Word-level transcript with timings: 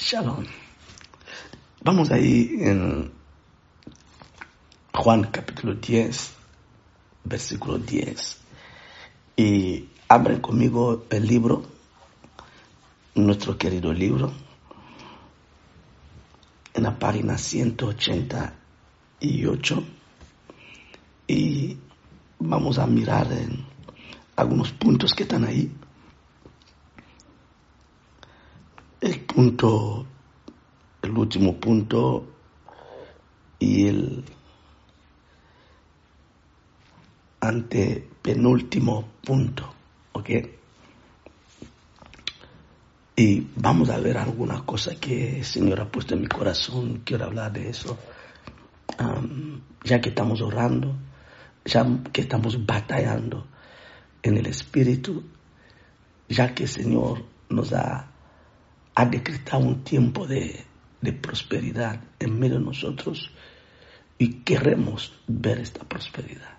Shalom. 0.00 0.44
Vamos 1.82 2.12
ahí 2.12 2.56
en 2.60 3.10
Juan 4.94 5.24
capítulo 5.24 5.74
10, 5.74 6.34
versículo 7.24 7.78
10. 7.78 8.38
Y 9.36 9.88
abren 10.08 10.40
conmigo 10.40 11.04
el 11.10 11.26
libro, 11.26 11.64
nuestro 13.16 13.58
querido 13.58 13.92
libro, 13.92 14.32
en 16.74 16.84
la 16.84 16.96
página 16.96 17.36
188. 17.36 19.84
Y 21.26 21.76
vamos 22.38 22.78
a 22.78 22.86
mirar 22.86 23.26
algunos 24.36 24.70
puntos 24.70 25.12
que 25.12 25.24
están 25.24 25.44
ahí. 25.44 25.72
El 29.00 29.27
punto, 29.38 30.04
el 31.00 31.16
último 31.16 31.60
punto 31.60 32.26
y 33.60 33.86
el 33.86 34.24
antepenúltimo 37.38 39.04
punto, 39.24 39.72
¿ok? 40.10 40.30
Y 43.14 43.46
vamos 43.54 43.90
a 43.90 43.98
ver 43.98 44.18
alguna 44.18 44.66
cosa 44.66 44.96
que 44.98 45.36
el 45.36 45.44
Señor 45.44 45.82
ha 45.82 45.88
puesto 45.88 46.14
en 46.14 46.22
mi 46.22 46.26
corazón, 46.26 47.02
quiero 47.04 47.26
hablar 47.26 47.52
de 47.52 47.68
eso, 47.68 47.96
ya 49.84 50.00
que 50.00 50.08
estamos 50.08 50.40
orando, 50.40 50.96
ya 51.64 51.86
que 52.12 52.22
estamos 52.22 52.66
batallando 52.66 53.46
en 54.20 54.36
el 54.36 54.46
Espíritu, 54.46 55.22
ya 56.28 56.52
que 56.56 56.64
el 56.64 56.68
Señor 56.68 57.22
nos 57.50 57.72
ha 57.72 58.17
ha 58.98 59.06
decretado 59.06 59.62
un 59.62 59.84
tiempo 59.84 60.26
de, 60.26 60.66
prosperidad 61.22 62.00
en 62.18 62.36
medio 62.36 62.58
de 62.58 62.64
nosotros 62.64 63.30
y 64.18 64.40
queremos 64.42 65.12
ver 65.28 65.60
esta 65.60 65.84
prosperidad 65.84 66.58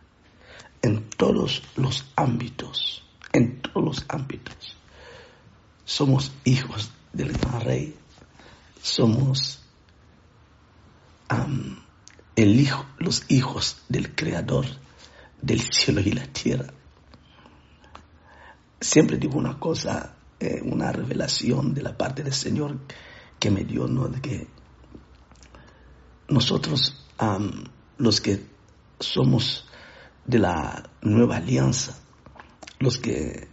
en 0.81 1.09
todos 1.09 1.62
los 1.76 2.06
ámbitos, 2.16 3.04
en 3.34 3.62
todos 3.62 3.84
los 3.84 4.06
ámbitos. 4.08 4.78
Somos 5.84 6.31
hijos 6.46 6.94
del 7.12 7.34
gran 7.34 7.59
rey, 7.59 7.98
somos 8.81 9.62
el 12.38 12.59
hijo, 12.62 12.86
los 13.00 13.30
hijos 13.30 13.84
del 13.90 14.16
creador 14.16 14.66
del 15.42 15.59
cielo 15.59 16.00
y 16.00 16.14
la 16.14 16.26
tierra. 16.28 16.74
Siempre 18.80 19.18
digo 19.18 19.38
una 19.38 19.59
cosa, 19.59 20.16
eh, 20.40 20.62
una 20.64 20.92
revelación 20.92 21.73
de 21.73 21.82
la 21.82 21.98
parte 21.98 22.23
del 22.23 22.34
Señor 22.34 22.78
que 23.40 23.52
me 23.52 23.64
dio, 23.64 23.88
¿no? 23.88 24.08
De 24.08 24.22
que 24.22 24.48
nosotros, 26.28 27.06
los 27.98 28.22
que 28.22 28.46
somos 29.00 29.68
de 30.26 30.40
la 30.40 30.90
nueva 31.02 31.38
alianza, 31.38 31.98
los 32.80 33.00
que 33.00 33.48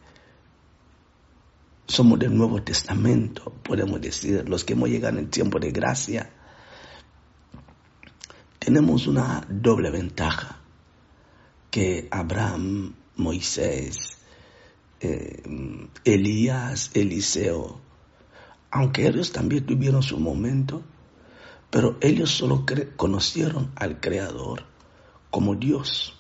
somos 1.87 2.19
del 2.19 2.37
Nuevo 2.37 2.63
Testamento, 2.63 3.53
podemos 3.63 4.01
decir, 4.01 4.49
los 4.49 4.65
que 4.65 4.75
hemos 4.75 4.89
llegado 4.89 5.19
en 5.19 5.31
tiempo 5.31 5.59
de 5.59 5.71
gracia, 5.71 6.31
tenemos 8.59 9.07
una 9.07 9.47
doble 9.49 9.91
ventaja 9.91 10.61
que 11.71 12.09
Abraham, 12.11 12.95
Moisés, 13.17 14.16
eh, 15.01 15.43
Elías, 16.05 16.91
Eliseo, 16.95 17.81
aunque 18.71 19.07
ellos 19.07 19.33
también 19.33 19.67
tuvieron 19.67 20.03
su 20.03 20.19
momento, 20.19 20.83
pero 21.71 21.97
ellos 22.01 22.31
solo 22.31 22.65
conocieron 22.97 23.73
al 23.77 24.01
Creador 24.01 24.65
como 25.31 25.55
Dios. 25.55 26.15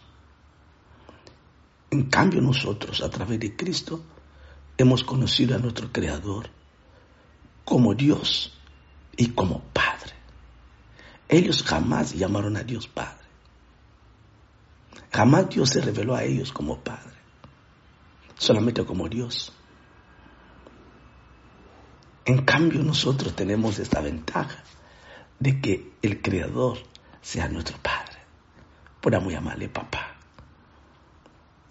En 1.90 2.04
cambio 2.10 2.42
nosotros, 2.42 3.00
a 3.02 3.10
través 3.10 3.40
de 3.40 3.56
Cristo, 3.56 4.02
hemos 4.76 5.04
conocido 5.04 5.54
a 5.56 5.58
nuestro 5.58 5.90
Creador 5.92 6.50
como 7.64 7.94
Dios 7.94 8.52
y 9.16 9.28
como 9.28 9.62
Padre. 9.72 10.12
Ellos 11.28 11.62
jamás 11.62 12.14
llamaron 12.14 12.56
a 12.56 12.62
Dios 12.62 12.86
Padre. 12.86 13.24
Jamás 15.12 15.48
Dios 15.48 15.70
se 15.70 15.80
reveló 15.80 16.14
a 16.14 16.24
ellos 16.24 16.52
como 16.52 16.78
Padre 16.78 17.15
solamente 18.36 18.84
como 18.84 19.08
Dios. 19.08 19.52
En 22.24 22.44
cambio 22.44 22.82
nosotros 22.82 23.34
tenemos 23.34 23.78
esta 23.78 24.00
ventaja 24.00 24.62
de 25.38 25.60
que 25.60 25.92
el 26.02 26.20
Creador 26.20 26.78
sea 27.20 27.48
nuestro 27.48 27.78
Padre. 27.78 28.18
Podamos 29.00 29.32
llamarle 29.32 29.68
papá. 29.68 30.16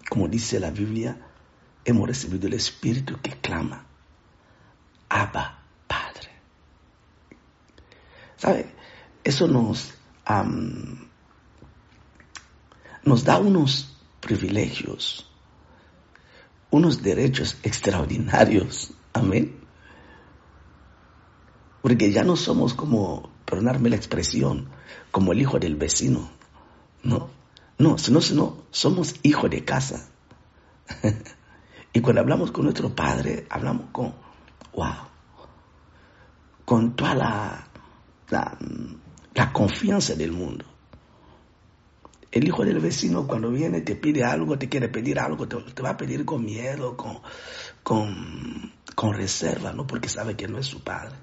Como 0.08 0.28
dice 0.28 0.60
la 0.60 0.70
Biblia, 0.70 1.18
hemos 1.84 2.06
recibido 2.06 2.46
el 2.46 2.54
Espíritu 2.54 3.18
que 3.20 3.32
clama, 3.32 3.84
Abba, 5.08 5.62
Padre. 5.86 6.30
¿Sabe? 8.36 8.74
Eso 9.22 9.46
nos, 9.48 9.94
nos 13.04 13.24
da 13.24 13.38
unos 13.38 13.96
privilegios 14.20 15.30
unos 16.70 17.02
derechos 17.02 17.56
extraordinarios. 17.62 18.92
Amén. 19.12 19.56
Porque 21.82 22.12
ya 22.12 22.24
no 22.24 22.36
somos 22.36 22.74
como, 22.74 23.30
perdonarme 23.44 23.90
la 23.90 23.96
expresión, 23.96 24.68
como 25.10 25.32
el 25.32 25.40
hijo 25.40 25.58
del 25.58 25.76
vecino. 25.76 26.28
No, 27.02 27.30
no, 27.78 27.98
sino, 27.98 28.20
sino 28.20 28.64
somos 28.70 29.14
hijo 29.22 29.48
de 29.48 29.64
casa. 29.64 30.08
y 31.92 32.00
cuando 32.00 32.20
hablamos 32.20 32.50
con 32.50 32.64
nuestro 32.64 32.94
padre, 32.94 33.46
hablamos 33.48 33.86
con, 33.92 34.14
wow, 34.74 34.94
con 36.64 36.96
toda 36.96 37.14
la, 37.14 37.68
la, 38.30 38.58
la 39.34 39.52
confianza 39.52 40.14
del 40.14 40.32
mundo. 40.32 40.64
El 42.36 42.48
hijo 42.48 42.66
del 42.66 42.80
vecino 42.80 43.26
cuando 43.26 43.50
viene 43.50 43.80
te 43.80 43.96
pide 43.96 44.22
algo, 44.22 44.58
te 44.58 44.68
quiere 44.68 44.90
pedir 44.90 45.18
algo, 45.18 45.48
te, 45.48 45.56
va 45.82 45.88
a 45.88 45.96
pedir 45.96 46.26
con 46.26 46.44
miedo, 46.44 46.94
con, 46.94 47.20
con, 47.82 48.74
con 48.94 49.14
reserva, 49.14 49.72
¿no? 49.72 49.86
Porque 49.86 50.10
sabe 50.10 50.36
que 50.36 50.46
no 50.46 50.58
es 50.58 50.66
su 50.66 50.84
padre. 50.84 51.16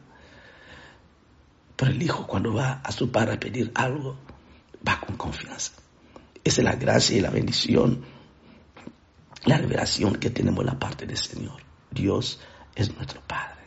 Pero 1.75 1.91
el 1.91 2.02
hijo 2.02 2.25
cuando 2.25 2.52
va 2.52 2.81
a 2.84 2.91
su 2.91 3.12
padre 3.12 3.34
a 3.34 3.40
pedir 3.40 3.72
algo, 3.75 4.18
va 4.88 5.02
con 5.02 5.16
confianza. 5.16 5.73
Esa 6.44 6.62
es 6.62 6.66
la 6.66 6.78
gracia 6.78 7.16
y 7.16 7.22
la 7.22 7.29
bendición, 7.29 8.03
la 9.46 9.59
revelación 9.59 10.16
que 10.16 10.31
tenemos 10.31 10.66
la 10.66 10.79
parte 10.79 11.06
del 11.06 11.18
Señor. 11.18 11.62
Dios 11.91 12.40
es 12.73 12.91
nuestro 12.96 13.22
Padre. 13.22 13.62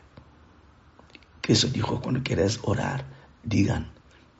Cristo 1.42 1.68
dijo, 1.68 2.00
cuando 2.02 2.24
quieres 2.24 2.58
orar, 2.64 3.04
digan, 3.44 3.92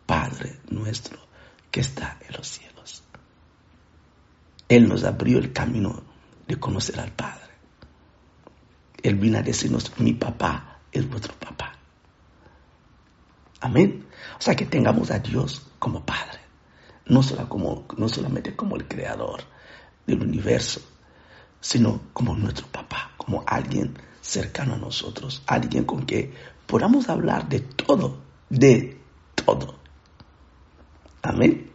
Padre 0.06 0.58
nuestro 0.70 1.20
que 1.70 1.78
está 1.78 2.18
en 2.26 2.34
los 2.34 2.48
cielos. 2.48 2.75
Él 4.68 4.88
nos 4.88 5.04
abrió 5.04 5.38
el 5.38 5.52
camino 5.52 6.02
de 6.46 6.58
conocer 6.58 6.98
al 7.00 7.12
Padre. 7.12 7.42
Él 9.02 9.16
vino 9.16 9.38
a 9.38 9.42
decirnos, 9.42 9.92
mi 9.98 10.14
papá 10.14 10.80
es 10.90 11.08
vuestro 11.08 11.34
papá. 11.34 11.72
Amén. 13.60 14.06
O 14.38 14.42
sea, 14.42 14.54
que 14.54 14.66
tengamos 14.66 15.10
a 15.10 15.18
Dios 15.18 15.66
como 15.78 16.04
Padre, 16.04 16.40
no, 17.06 17.20
como, 17.48 17.86
no 17.96 18.08
solamente 18.08 18.54
como 18.54 18.76
el 18.76 18.86
creador 18.86 19.42
del 20.06 20.22
universo, 20.22 20.80
sino 21.60 22.00
como 22.12 22.34
nuestro 22.34 22.66
papá, 22.68 23.12
como 23.16 23.44
alguien 23.46 23.96
cercano 24.20 24.74
a 24.74 24.78
nosotros, 24.78 25.42
alguien 25.46 25.84
con 25.84 26.04
que 26.04 26.32
podamos 26.66 27.08
hablar 27.08 27.48
de 27.48 27.60
todo, 27.60 28.18
de 28.50 29.00
todo. 29.34 29.78
Amén. 31.22 31.70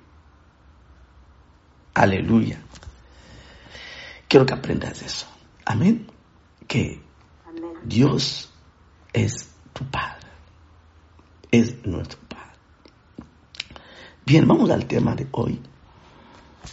Aleluya. 1.93 2.61
Quiero 4.31 4.45
que 4.45 4.53
aprendas 4.53 5.01
eso. 5.01 5.27
Amén. 5.65 6.07
Que 6.65 7.01
Dios 7.83 8.49
es 9.11 9.49
tu 9.73 9.83
Padre. 9.91 10.25
Es 11.51 11.85
nuestro 11.85 12.17
Padre. 12.29 12.55
Bien, 14.25 14.47
vamos 14.47 14.69
al 14.69 14.85
tema 14.87 15.15
de 15.15 15.27
hoy. 15.31 15.59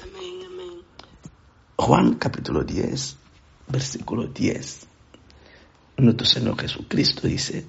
Amén, 0.01 0.47
amén. 0.47 0.83
Juan 1.75 2.15
capítulo 2.15 2.63
10, 2.63 3.17
versículo 3.67 4.29
10. 4.29 4.87
Nuestro 5.97 6.27
Señor 6.27 6.61
Jesucristo 6.61 7.27
dice, 7.27 7.67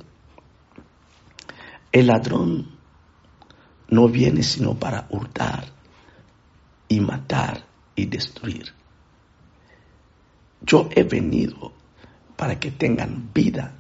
el 1.92 2.06
ladrón 2.06 2.78
no 3.88 4.08
viene 4.08 4.44
sino 4.44 4.78
para 4.78 5.08
hurtar 5.10 5.66
y 6.88 7.00
matar 7.00 7.66
y 7.96 8.06
destruir. 8.06 8.78
Yo 10.62 10.90
he 10.96 11.04
venido 11.04 11.74
para 12.36 12.60
que 12.60 12.72
tengan 12.72 13.32
vida 13.34 13.74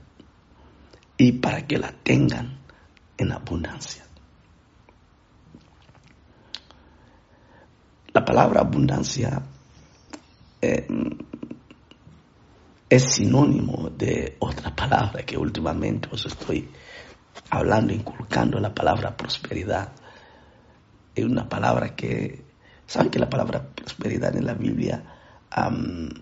y 1.17 1.33
para 1.33 1.67
que 1.67 1.77
la 1.77 1.91
tengan 1.91 2.59
en 3.17 3.31
abundancia. 3.31 4.05
La 8.13 8.25
palabra 8.25 8.61
abundancia 8.61 9.41
eh, 10.61 10.87
es 12.89 13.03
sinónimo 13.13 13.89
de 13.89 14.35
otra 14.39 14.75
palabra 14.75 15.23
que 15.23 15.37
últimamente 15.37 16.09
os 16.11 16.25
estoy 16.25 16.69
hablando, 17.49 17.93
inculcando 17.93 18.59
la 18.59 18.73
palabra 18.73 19.15
prosperidad. 19.15 19.91
Es 21.13 21.23
una 21.25 21.47
palabra 21.47 21.95
que, 21.95 22.45
¿saben 22.87 23.11
que 23.11 23.19
la 23.19 23.29
palabra 23.29 23.61
prosperidad 23.75 24.35
en 24.35 24.45
la 24.45 24.53
Biblia 24.53 25.18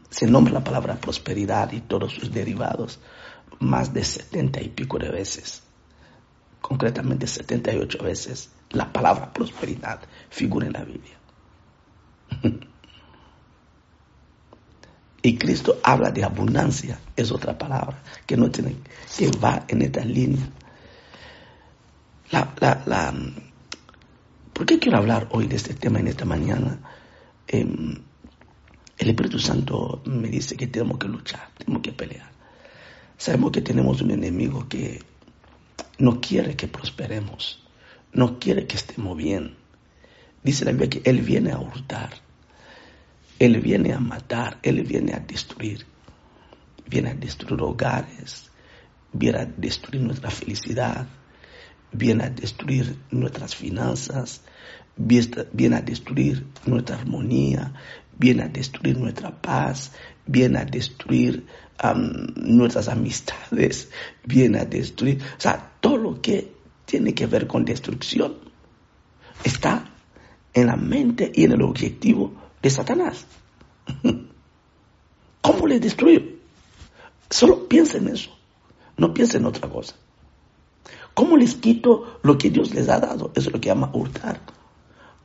se 0.09 0.27
nombra 0.27 0.53
la 0.53 0.63
palabra 0.63 0.95
prosperidad 0.95 1.71
y 1.71 1.81
todos 1.81 2.13
sus 2.13 2.31
derivados 2.31 2.99
más 3.59 3.93
de 3.93 4.03
setenta 4.03 4.61
y 4.61 4.69
pico 4.69 4.97
de 4.97 5.09
veces? 5.09 5.63
Concretamente 6.61 7.27
78 7.27 8.03
veces 8.03 8.51
la 8.71 8.91
palabra 8.91 9.31
prosperidad 9.31 10.01
figura 10.29 10.67
en 10.67 10.73
la 10.73 10.83
Biblia. 10.83 11.17
Y 15.19 15.37
Cristo 15.37 15.79
habla 15.83 16.11
de 16.11 16.23
abundancia, 16.23 16.99
es 17.15 17.31
otra 17.33 17.57
palabra 17.57 18.01
que 18.25 18.37
no 18.37 18.49
tiene, 18.49 18.77
que 19.17 19.29
va 19.43 19.65
en 19.67 19.81
esta 19.81 20.05
línea. 20.05 20.47
La, 22.31 22.53
la, 22.85 23.13
¿Por 24.53 24.65
qué 24.65 24.79
quiero 24.79 24.99
hablar 24.99 25.27
hoy 25.31 25.47
de 25.47 25.57
este 25.57 25.73
tema 25.73 25.99
en 25.99 26.07
esta 26.07 26.23
mañana? 26.23 26.79
Em, 27.47 28.03
el 28.97 29.09
Espíritu 29.09 29.39
Santo 29.39 30.01
me 30.05 30.27
dice 30.29 30.55
que 30.55 30.67
tenemos 30.67 30.97
que 30.97 31.07
luchar, 31.07 31.49
tenemos 31.57 31.81
que 31.81 31.91
pelear. 31.91 32.31
Sabemos 33.17 33.51
que 33.51 33.61
tenemos 33.61 34.01
un 34.01 34.11
enemigo 34.11 34.67
que 34.67 35.01
no 35.99 36.21
quiere 36.21 36.55
que 36.55 36.67
prosperemos, 36.67 37.63
no 38.13 38.39
quiere 38.39 38.67
que 38.67 38.75
estemos 38.75 39.17
bien. 39.17 39.55
Dice 40.43 40.65
la 40.65 40.71
Biblia 40.71 40.89
que 40.89 41.01
Él 41.09 41.21
viene 41.21 41.51
a 41.51 41.59
hurtar, 41.59 42.11
él 43.39 43.61
viene 43.61 43.93
a 43.93 43.99
matar, 43.99 44.57
Él 44.63 44.81
viene 44.83 45.13
a 45.13 45.19
destruir. 45.19 45.85
Viene 46.87 47.09
a 47.11 47.13
destruir 47.13 47.61
hogares, 47.61 48.49
viene 49.13 49.39
a 49.39 49.45
destruir 49.45 50.01
nuestra 50.01 50.31
felicidad, 50.31 51.05
viene 51.91 52.23
a 52.23 52.29
destruir 52.29 52.97
nuestras 53.11 53.55
finanzas, 53.55 54.41
viene 54.95 55.75
a 55.75 55.81
destruir 55.81 56.47
nuestra 56.65 56.95
armonía, 56.95 57.73
viene 58.17 58.43
a 58.43 58.47
destruir 58.47 58.97
nuestra 58.97 59.41
paz, 59.41 59.91
viene 60.25 60.59
a 60.59 60.65
destruir 60.65 61.45
nuestras 62.35 62.87
amistades, 62.87 63.89
viene 64.25 64.59
a 64.59 64.65
destruir, 64.65 65.21
o 65.21 65.39
sea, 65.39 65.73
todo 65.79 65.97
lo 65.97 66.21
que 66.21 66.53
tiene 66.85 67.13
que 67.13 67.27
ver 67.27 67.47
con 67.47 67.65
destrucción 67.65 68.35
está 69.43 69.91
en 70.53 70.67
la 70.67 70.75
mente 70.75 71.31
y 71.33 71.43
en 71.43 71.51
el 71.51 71.61
objetivo 71.61 72.33
de 72.61 72.69
Satanás. 72.69 73.25
¿Cómo 75.41 75.67
le 75.67 75.79
destruir? 75.79 76.41
Solo 77.29 77.67
piensa 77.67 77.97
en 77.97 78.07
eso, 78.07 78.31
no 78.97 79.13
piensa 79.13 79.37
en 79.37 79.45
otra 79.45 79.69
cosa. 79.69 79.95
¿Cómo 81.13 81.35
les 81.35 81.55
quito 81.55 82.19
lo 82.23 82.37
que 82.37 82.49
Dios 82.49 82.73
les 82.73 82.89
ha 82.89 82.99
dado? 82.99 83.31
Eso 83.35 83.49
es 83.49 83.53
lo 83.53 83.59
que 83.59 83.69
llama 83.69 83.91
hurtar. 83.93 84.39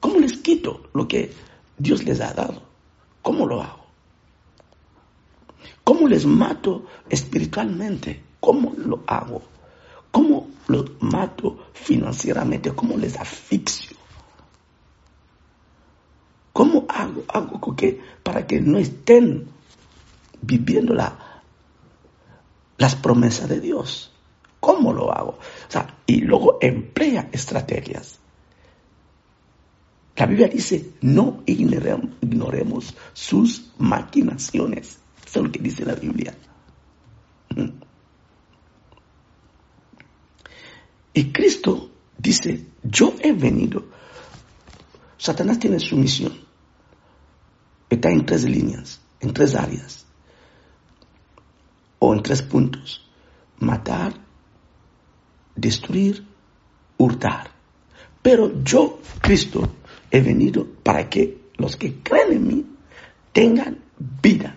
¿Cómo 0.01 0.19
les 0.19 0.39
quito 0.39 0.89
lo 0.95 1.07
que 1.07 1.33
Dios 1.79 2.03
les 2.05 2.21
ha 2.21 2.33
dado? 2.33 2.72
¿Cómo 3.23 3.47
lo 3.47 3.63
hago? 3.63 3.87
¿Cómo 5.85 6.09
les 6.09 6.27
mato 6.27 6.87
espiritualmente? 7.09 8.23
¿Cómo 8.41 8.73
lo 8.77 9.03
hago? 9.07 9.43
¿Cómo 10.11 10.49
los 10.67 10.91
mato 11.01 11.69
financieramente? 11.73 12.73
¿Cómo 12.73 12.97
les 12.97 13.19
asfixio? 13.19 13.97
¿Cómo 16.53 16.85
hago, 16.89 17.25
algo 17.29 17.75
que, 17.75 18.01
para 18.23 18.47
que 18.47 18.61
no 18.61 18.79
estén 18.79 19.49
viviendo 20.43 20.93
la, 20.93 21.43
las 22.77 22.95
promesas 22.97 23.49
de 23.49 23.61
Dios? 23.61 24.13
¿Cómo 24.61 24.93
lo 24.93 25.13
hago? 25.13 25.31
O 25.31 25.71
sea, 25.71 25.97
y 26.07 26.21
luego 26.21 26.59
emplea 26.61 27.29
estrategias. 27.33 28.19
La 30.17 30.27
Biblia 30.27 30.49
dice, 30.49 30.93
no 31.01 31.43
ignoremos, 31.47 32.95
sus 33.13 33.73
maquinaciones. 33.79 34.99
Eso 35.25 35.41
es 35.41 35.45
lo 35.47 35.53
que 35.53 35.61
dice 35.61 35.85
la 35.85 35.95
Biblia. 35.95 36.37
Y 41.15 41.33
Cristo 41.33 41.91
dice, 42.19 42.67
yo 42.83 43.15
he 43.21 43.33
venido 43.33 43.93
Satanás 45.23 45.61
tiene 45.61 45.79
su 45.79 45.97
misión. 45.97 46.33
Está 47.89 48.11
en 48.11 48.27
tres 48.27 48.43
líneas, 48.43 49.01
en 49.21 49.33
tres 49.33 49.55
áreas, 49.55 50.05
o 52.01 52.13
en 52.13 52.25
tres 52.25 52.43
puntos. 52.43 53.09
Matar, 53.61 54.15
destruir, 55.55 56.27
hurtar. 56.99 57.53
Pero 58.21 58.65
yo, 58.65 58.99
Cristo, 59.21 59.77
he 60.13 60.21
venido 60.21 60.67
para 60.85 61.09
que 61.09 61.39
los 61.57 61.77
que 61.77 61.95
creen 62.03 62.33
en 62.33 62.47
mí 62.47 62.67
tengan 63.33 63.79
vida 64.21 64.55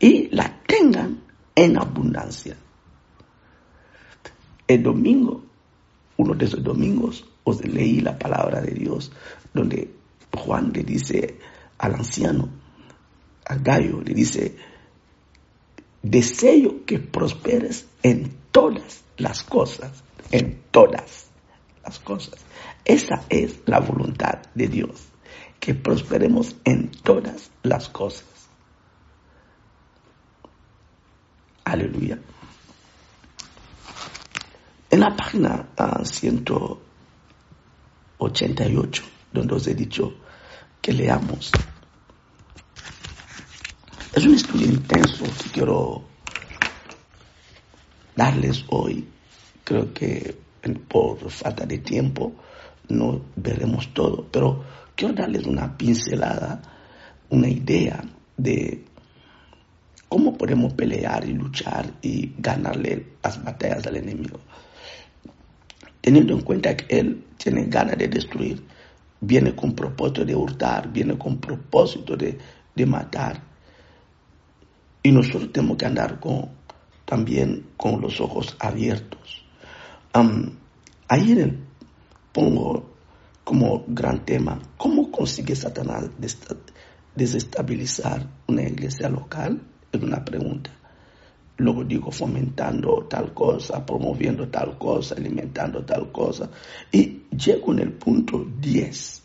y 0.00 0.28
la 0.34 0.62
tengan 0.66 1.22
en 1.54 1.78
abundancia. 1.78 2.56
El 4.66 4.82
domingo, 4.82 5.44
uno 6.16 6.34
de 6.34 6.46
esos 6.46 6.64
domingos, 6.64 7.28
os 7.44 7.62
leí 7.64 8.00
la 8.00 8.18
palabra 8.18 8.62
de 8.62 8.72
Dios 8.72 9.12
donde 9.52 9.94
Juan 10.34 10.72
le 10.72 10.82
dice 10.82 11.38
al 11.76 11.94
anciano, 11.94 12.48
a 13.44 13.56
Gallo, 13.56 14.00
le 14.00 14.14
dice, 14.14 14.56
deseo 16.02 16.86
que 16.86 16.98
prosperes 16.98 17.86
en 18.02 18.32
todas 18.50 19.04
las 19.18 19.42
cosas, 19.42 20.02
en 20.30 20.62
todas 20.70 21.26
las 21.84 21.98
cosas. 21.98 22.40
Esa 22.84 23.24
es 23.28 23.60
la 23.66 23.78
voluntad 23.80 24.42
de 24.54 24.66
Dios, 24.66 25.08
que 25.60 25.74
prosperemos 25.74 26.56
en 26.64 26.90
todas 26.90 27.50
las 27.62 27.88
cosas. 27.88 28.26
Aleluya. 31.64 32.18
En 34.90 35.00
la 35.00 35.16
página 35.16 35.68
uh, 35.78 36.02
88, 38.18 39.02
donde 39.32 39.54
os 39.54 39.66
he 39.66 39.74
dicho 39.74 40.14
que 40.80 40.92
leamos. 40.92 41.50
Es 44.12 44.24
un 44.26 44.34
estudio 44.34 44.66
intenso 44.66 45.24
que 45.24 45.50
quiero 45.50 46.04
darles 48.14 48.64
hoy. 48.68 49.08
Creo 49.64 49.94
que 49.94 50.36
por 50.88 51.30
falta 51.30 51.64
de 51.64 51.78
tiempo 51.78 52.34
no 52.92 53.22
veremos 53.36 53.92
todo, 53.92 54.26
pero 54.30 54.64
quiero 54.94 55.14
darles 55.14 55.46
una 55.46 55.76
pincelada, 55.76 56.62
una 57.30 57.48
idea 57.48 58.02
de 58.36 58.84
cómo 60.08 60.36
podemos 60.36 60.74
pelear 60.74 61.24
y 61.26 61.32
luchar 61.32 61.94
y 62.02 62.34
ganarle 62.38 63.14
las 63.22 63.42
batallas 63.42 63.86
al 63.86 63.96
enemigo 63.96 64.38
teniendo 66.02 66.34
en 66.34 66.40
cuenta 66.42 66.76
que 66.76 66.98
Él 66.98 67.24
tiene 67.38 67.64
ganas 67.66 67.96
de 67.96 68.08
destruir, 68.08 68.62
viene 69.20 69.54
con 69.54 69.72
propósito 69.72 70.24
de 70.24 70.34
hurtar, 70.34 70.92
viene 70.92 71.16
con 71.16 71.38
propósito 71.38 72.14
de, 72.16 72.36
matar. 72.84 73.40
Y 75.02 75.12
nosotros 75.12 75.52
tenemos 75.52 75.76
que 75.76 75.86
andar 75.86 76.18
con, 76.18 76.50
también 77.04 77.68
con 77.76 78.00
los 78.00 78.20
ojos 78.20 78.56
abiertos. 78.58 79.44
ahí 81.08 81.32
en 81.32 81.38
el, 81.38 81.58
pongo 82.32 82.90
como 83.44 83.84
gran 83.88 84.24
tema, 84.24 84.60
¿cómo 84.76 85.10
consigue 85.10 85.56
Satanás 85.56 86.10
desestabilizar 87.14 88.26
una 88.46 88.62
iglesia 88.62 89.08
local? 89.08 89.60
Es 89.90 90.00
una 90.02 90.24
pregunta 90.24 90.70
luego 91.62 91.84
digo 91.84 92.10
fomentando 92.10 93.06
tal 93.08 93.32
cosa, 93.32 93.84
promoviendo 93.86 94.48
tal 94.48 94.76
cosa, 94.78 95.14
alimentando 95.14 95.84
tal 95.84 96.10
cosa. 96.10 96.50
Y 96.90 97.22
llego 97.30 97.72
en 97.72 97.78
el 97.78 97.92
punto 97.92 98.44
10 98.60 99.22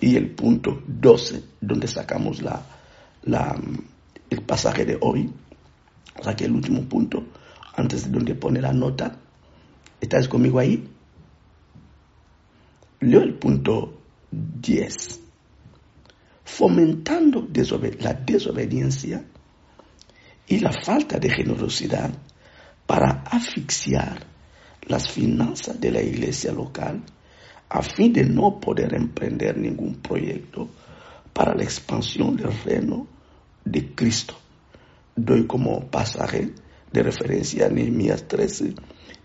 y 0.00 0.16
el 0.16 0.30
punto 0.30 0.82
12, 0.86 1.42
donde 1.60 1.88
sacamos 1.88 2.42
la, 2.42 2.62
el 4.28 4.42
pasaje 4.42 4.84
de 4.84 4.98
hoy. 5.00 5.30
O 6.18 6.22
sea 6.22 6.36
que 6.36 6.44
el 6.44 6.52
último 6.52 6.82
punto, 6.82 7.24
antes 7.74 8.04
de 8.04 8.10
donde 8.10 8.34
pone 8.34 8.60
la 8.60 8.72
nota. 8.72 9.16
¿Estás 10.00 10.28
conmigo 10.28 10.58
ahí? 10.58 10.88
Leo 13.00 13.22
el 13.22 13.34
punto 13.34 13.98
10. 14.30 15.20
Fomentando 16.44 17.48
la 18.00 18.12
desobediencia 18.12 19.24
y 20.46 20.58
la 20.58 20.72
falta 20.72 21.18
de 21.18 21.30
generosidad 21.30 22.10
para 22.86 23.22
asfixiar 23.22 24.26
las 24.82 25.10
finanzas 25.10 25.80
de 25.80 25.92
la 25.92 26.02
iglesia 26.02 26.52
local 26.52 27.02
a 27.70 27.82
fin 27.82 28.12
de 28.12 28.24
no 28.24 28.60
poder 28.60 28.94
emprender 28.94 29.56
ningún 29.56 29.94
proyecto 29.94 30.68
para 31.32 31.54
la 31.54 31.62
expansión 31.62 32.36
del 32.36 32.52
reino 32.64 33.06
de 33.64 33.94
Cristo. 33.94 34.34
Doy 35.16 35.46
como 35.46 35.86
pasaje 35.90 36.52
de 36.92 37.02
referencia 37.02 37.66
a 37.66 37.70
Nehemías 37.70 38.28
13, 38.28 38.74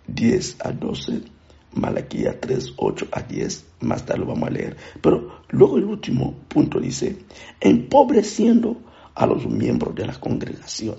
10 0.08 0.58
a 0.62 0.72
12, 0.72 1.35
Malaquía 1.76 2.40
3, 2.40 2.74
8 2.78 3.08
a 3.12 3.22
10, 3.22 3.66
más 3.82 4.06
tarde 4.06 4.22
lo 4.22 4.28
vamos 4.28 4.50
a 4.50 4.52
leer. 4.52 4.78
Pero 5.02 5.42
luego 5.50 5.78
el 5.78 5.86
último 5.86 6.34
punto 6.48 6.80
dice, 6.80 7.18
empobreciendo 7.60 8.82
a 9.14 9.26
los 9.26 9.46
miembros 9.46 9.96
de 9.96 10.06
la 10.06 10.20
congregación. 10.20 10.96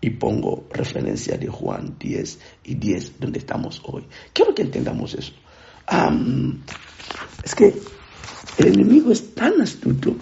Y 0.00 0.10
pongo 0.10 0.66
referencia 0.72 1.36
de 1.38 1.46
Juan 1.46 1.96
10 1.98 2.40
y 2.64 2.74
10, 2.74 3.20
donde 3.20 3.38
estamos 3.38 3.80
hoy. 3.84 4.04
Quiero 4.32 4.54
que 4.54 4.62
entendamos 4.62 5.14
eso. 5.14 5.32
es 7.44 7.54
que 7.54 7.74
el 8.58 8.66
enemigo 8.66 9.12
es 9.12 9.34
tan 9.34 9.60
astuto, 9.60 10.16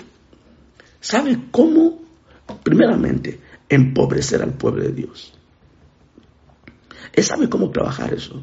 sabe 1.00 1.38
cómo, 1.50 2.00
primeramente, 2.62 3.40
empobrecer 3.69 4.43
al 4.43 4.52
pueblo 4.52 4.83
de 4.83 4.93
Dios. 4.93 5.33
Él 7.12 7.25
sabe 7.25 7.49
cómo 7.49 7.71
trabajar 7.71 8.12
eso, 8.12 8.43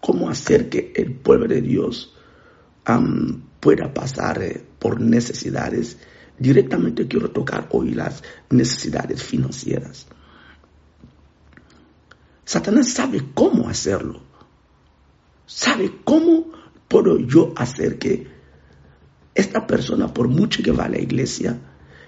cómo 0.00 0.28
hacer 0.30 0.68
que 0.68 0.92
el 0.96 1.12
pueblo 1.14 1.48
de 1.48 1.60
Dios 1.60 2.14
pueda 3.60 3.92
pasar 3.92 4.42
eh, 4.42 4.64
por 4.78 5.00
necesidades. 5.00 5.98
Directamente 6.38 7.06
quiero 7.06 7.30
tocar 7.30 7.68
hoy 7.72 7.90
las 7.90 8.22
necesidades 8.50 9.22
financieras. 9.22 10.06
Satanás 12.44 12.88
sabe 12.92 13.22
cómo 13.34 13.68
hacerlo. 13.68 14.22
Sabe 15.46 15.92
cómo 16.04 16.52
puedo 16.88 17.18
yo 17.18 17.52
hacer 17.56 17.98
que 17.98 18.26
esta 19.34 19.66
persona, 19.66 20.12
por 20.12 20.28
mucho 20.28 20.62
que 20.62 20.72
va 20.72 20.84
a 20.84 20.88
la 20.88 20.98
iglesia, 20.98 21.58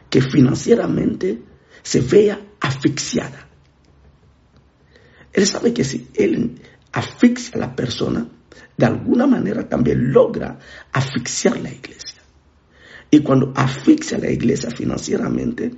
que 0.09 0.23
financieramente 0.23 1.43
se 1.83 2.01
vea 2.01 2.41
asfixiada. 2.61 3.49
Él 5.33 5.47
sabe 5.47 5.73
que 5.73 5.85
si 5.85 6.09
él 6.15 6.61
asfixia 6.93 7.53
a 7.55 7.59
la 7.59 7.77
persona, 7.77 8.27
de 8.77 8.87
alguna 8.87 9.27
manera 9.27 9.69
también 9.69 10.13
logra 10.13 10.59
asfixiar 10.93 11.61
la 11.61 11.71
iglesia. 11.71 12.21
Y 13.11 13.21
cuando 13.21 13.53
asfixia 13.57 14.19
a 14.19 14.21
la 14.21 14.31
iglesia 14.31 14.71
financieramente, 14.71 15.73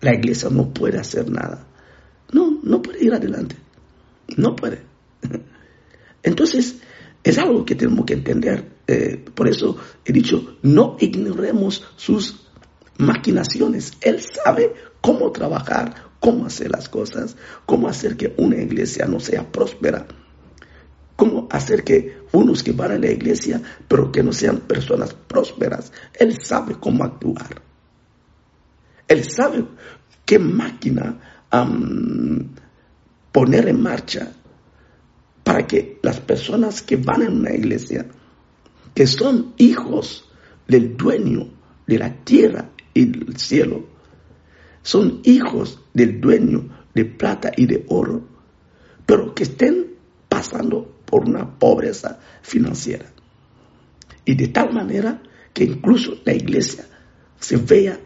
la 0.00 0.14
iglesia 0.14 0.48
no 0.50 0.72
puede 0.72 0.98
hacer 0.98 1.30
nada. 1.30 1.66
No, 2.32 2.58
no 2.62 2.80
puede 2.80 3.04
ir 3.04 3.12
adelante. 3.12 3.56
No 4.36 4.54
puede. 4.54 4.82
Entonces, 6.22 6.76
es 7.22 7.38
algo 7.38 7.64
que 7.64 7.74
tenemos 7.74 8.06
que 8.06 8.14
entender. 8.14 8.70
Eh, 8.86 9.24
por 9.34 9.48
eso 9.48 9.76
he 10.04 10.12
dicho, 10.12 10.56
no 10.62 10.96
ignoremos 11.00 11.84
sus 11.96 12.46
maquinaciones. 12.98 13.92
Él 14.00 14.20
sabe 14.20 14.74
cómo 15.00 15.32
trabajar, 15.32 15.94
cómo 16.20 16.46
hacer 16.46 16.70
las 16.70 16.88
cosas, 16.88 17.36
cómo 17.66 17.88
hacer 17.88 18.16
que 18.16 18.34
una 18.36 18.56
iglesia 18.56 19.06
no 19.06 19.20
sea 19.20 19.50
próspera, 19.50 20.06
cómo 21.20 21.48
hacer 21.50 21.84
que 21.84 22.22
unos 22.32 22.62
que 22.62 22.72
van 22.72 22.92
a 22.92 22.98
la 22.98 23.10
iglesia, 23.10 23.60
pero 23.86 24.10
que 24.10 24.22
no 24.22 24.32
sean 24.32 24.60
personas 24.60 25.12
prósperas. 25.12 25.92
Él 26.18 26.34
sabe 26.42 26.76
cómo 26.80 27.04
actuar. 27.04 27.60
Él 29.06 29.24
sabe 29.30 29.66
qué 30.24 30.38
máquina 30.38 31.44
poner 33.32 33.68
en 33.68 33.82
marcha 33.82 34.32
para 35.44 35.66
que 35.66 35.98
las 36.02 36.20
personas 36.20 36.80
que 36.80 36.96
van 36.96 37.22
a 37.22 37.28
una 37.28 37.52
iglesia, 37.52 38.06
que 38.94 39.06
son 39.06 39.52
hijos 39.58 40.24
del 40.68 40.96
dueño 40.96 41.50
de 41.86 41.98
la 41.98 42.24
tierra 42.24 42.70
y 42.94 43.04
del 43.04 43.36
cielo, 43.36 43.84
son 44.82 45.20
hijos 45.24 45.80
del 45.92 46.18
dueño 46.18 46.86
de 46.94 47.04
plata 47.04 47.52
y 47.54 47.66
de 47.66 47.84
oro, 47.88 48.22
pero 49.04 49.34
que 49.34 49.42
estén 49.42 49.90
pasando 50.40 51.02
por 51.04 51.28
una 51.28 51.58
pobreza 51.58 52.18
financiera. 52.40 53.04
Y 54.24 54.34
de 54.34 54.48
tal 54.48 54.72
manera 54.72 55.20
que 55.52 55.64
incluso 55.64 56.14
la 56.24 56.32
iglesia 56.32 56.86
se 57.38 57.56
vea 57.58 58.00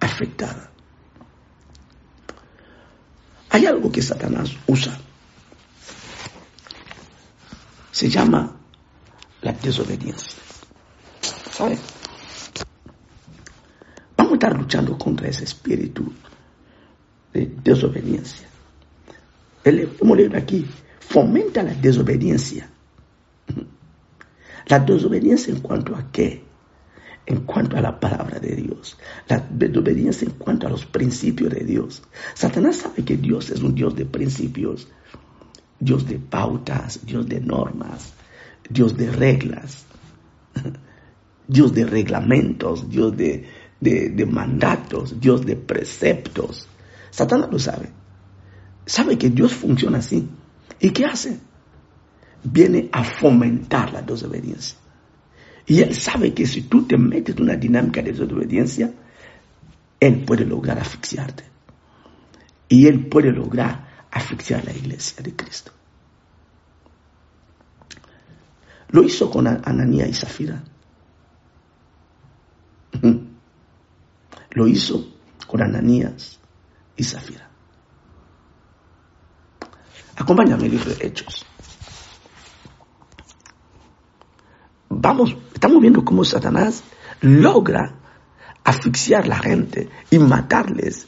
afectada. 0.00 0.70
Hay 3.50 3.66
algo 3.66 3.92
que 3.92 4.00
Satanás 4.00 4.50
usa. 4.66 4.98
Se 7.92 8.08
llama 8.08 8.56
la 9.42 9.52
desobediencia. 9.52 10.38
¿Sabe? 11.50 11.78
Vamos 14.16 14.32
a 14.32 14.36
estar 14.36 14.56
luchando 14.56 14.96
contra 14.96 15.28
ese 15.28 15.44
espíritu 15.44 16.10
de 17.34 17.52
desobediencia. 17.62 18.48
Hemos 19.64 20.16
leído 20.16 20.38
aquí, 20.38 20.66
fomenta 21.08 21.62
la 21.62 21.74
desobediencia. 21.74 22.68
La 24.66 24.78
desobediencia 24.78 25.52
en 25.52 25.60
cuanto 25.60 25.94
a 25.94 26.10
qué? 26.10 26.42
En 27.26 27.40
cuanto 27.40 27.76
a 27.76 27.80
la 27.80 27.98
palabra 28.00 28.38
de 28.38 28.56
Dios. 28.56 28.98
La 29.28 29.38
desobediencia 29.38 30.26
en 30.26 30.34
cuanto 30.34 30.66
a 30.66 30.70
los 30.70 30.86
principios 30.86 31.52
de 31.52 31.64
Dios. 31.64 32.02
Satanás 32.34 32.76
sabe 32.76 33.04
que 33.04 33.16
Dios 33.16 33.50
es 33.50 33.60
un 33.60 33.74
Dios 33.74 33.94
de 33.94 34.06
principios, 34.06 34.88
Dios 35.78 36.06
de 36.06 36.18
pautas, 36.18 37.04
Dios 37.04 37.28
de 37.28 37.40
normas, 37.40 38.14
Dios 38.68 38.96
de 38.96 39.10
reglas, 39.10 39.84
Dios 41.48 41.74
de 41.74 41.84
reglamentos, 41.84 42.88
Dios 42.88 43.14
de, 43.16 43.46
mandatos, 44.26 45.20
Dios 45.20 45.44
de 45.44 45.56
preceptos. 45.56 46.68
Satanás 47.10 47.50
lo 47.52 47.58
sabe. 47.58 47.90
Sabe 48.86 49.18
que 49.18 49.30
Dios 49.30 49.52
funciona 49.52 49.98
así. 49.98 50.28
¿Y 50.84 50.90
qué 50.90 51.06
hace? 51.06 51.40
Viene 52.42 52.90
a 52.92 53.02
fomentar 53.02 53.90
la 53.90 54.02
desobediencia. 54.02 54.76
Y 55.64 55.80
él 55.80 55.94
sabe 55.94 56.34
que 56.34 56.46
si 56.46 56.64
tú 56.64 56.86
te 56.86 56.98
metes 56.98 57.34
en 57.34 57.44
una 57.44 57.56
dinámica 57.56 58.02
de 58.02 58.12
desobediencia, 58.12 58.92
él 59.98 60.24
puede 60.26 60.44
lograr 60.44 60.78
asfixiarte. 60.78 61.42
Y 62.68 62.86
él 62.86 63.06
puede 63.06 63.32
lograr 63.32 64.06
asfixiar 64.10 64.62
la 64.62 64.74
iglesia 64.74 65.22
de 65.22 65.34
Cristo. 65.34 65.72
Lo 68.90 69.04
hizo 69.04 69.30
con 69.30 69.46
Ananía 69.46 70.06
y 70.06 70.12
Zafira. 70.12 70.62
Lo 74.50 74.68
hizo 74.68 75.16
con 75.46 75.62
Ananías 75.62 76.38
y 76.94 77.04
Zafira. 77.04 77.53
Acompáñame, 80.16 80.68
libro 80.68 80.94
de 80.94 81.06
Hechos. 81.06 81.44
Vamos, 84.88 85.36
estamos 85.52 85.80
viendo 85.80 86.04
cómo 86.04 86.24
Satanás 86.24 86.84
logra 87.20 87.94
asfixiar 88.62 89.24
a 89.24 89.28
la 89.28 89.38
gente 89.38 89.90
y 90.10 90.18
matarles. 90.18 91.06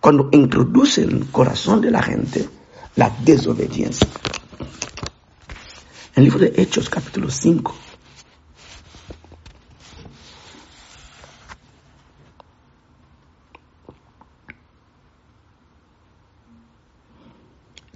Cuando 0.00 0.28
introduce 0.32 1.02
en 1.02 1.10
el 1.10 1.30
corazón 1.30 1.80
de 1.80 1.90
la 1.90 2.02
gente 2.02 2.48
la 2.96 3.10
desobediencia. 3.20 4.08
En 6.14 6.24
el 6.24 6.24
libro 6.24 6.40
de 6.40 6.52
Hechos 6.56 6.90
capítulo 6.90 7.30
5, 7.30 7.74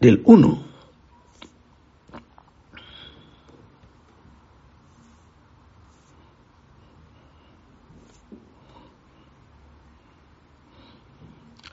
del 0.03 0.21
1 0.25 0.63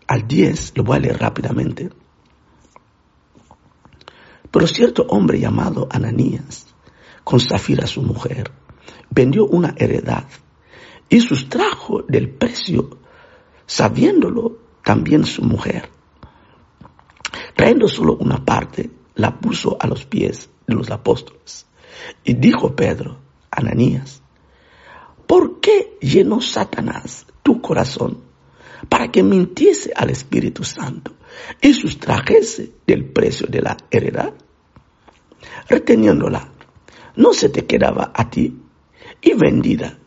al 0.05 0.27
10, 0.27 0.73
lo 0.75 0.83
voy 0.83 0.97
a 0.97 0.99
leer 0.99 1.17
rápidamente. 1.17 1.89
Pero 4.51 4.67
cierto 4.67 5.07
hombre 5.09 5.39
llamado 5.39 5.87
Ananías, 5.89 6.67
con 7.23 7.39
Zafira 7.39 7.87
su 7.87 8.03
mujer, 8.03 8.51
vendió 9.09 9.47
una 9.47 9.73
heredad 9.75 10.25
y 11.09 11.19
sustrajo 11.21 12.03
del 12.07 12.29
precio, 12.29 12.99
sabiéndolo 13.65 14.59
también 14.83 15.25
su 15.25 15.41
mujer. 15.41 15.89
Trayendo 17.59 17.89
solo 17.89 18.15
una 18.15 18.45
parte, 18.45 18.89
la 19.15 19.37
puso 19.37 19.75
a 19.81 19.85
los 19.85 20.05
pies 20.05 20.49
de 20.65 20.75
los 20.75 20.89
apóstoles. 20.91 21.65
Y 22.23 22.35
dijo 22.35 22.73
Pedro, 22.73 23.17
Ananías, 23.51 24.21
¿por 25.27 25.59
qué 25.59 25.97
llenó 25.99 26.39
Satanás 26.39 27.25
tu 27.43 27.59
corazón 27.59 28.19
para 28.87 29.11
que 29.11 29.23
mintiese 29.23 29.91
al 29.93 30.09
Espíritu 30.09 30.63
Santo 30.63 31.11
y 31.61 31.73
sustrajese 31.73 32.71
del 32.87 33.03
precio 33.11 33.45
de 33.47 33.61
la 33.61 33.75
heredad, 33.91 34.33
reteniéndola, 35.67 36.53
no 37.17 37.33
se 37.33 37.49
te 37.49 37.65
quedaba 37.65 38.13
a 38.15 38.29
ti 38.29 38.57
y 39.19 39.33
vendida, 39.33 39.99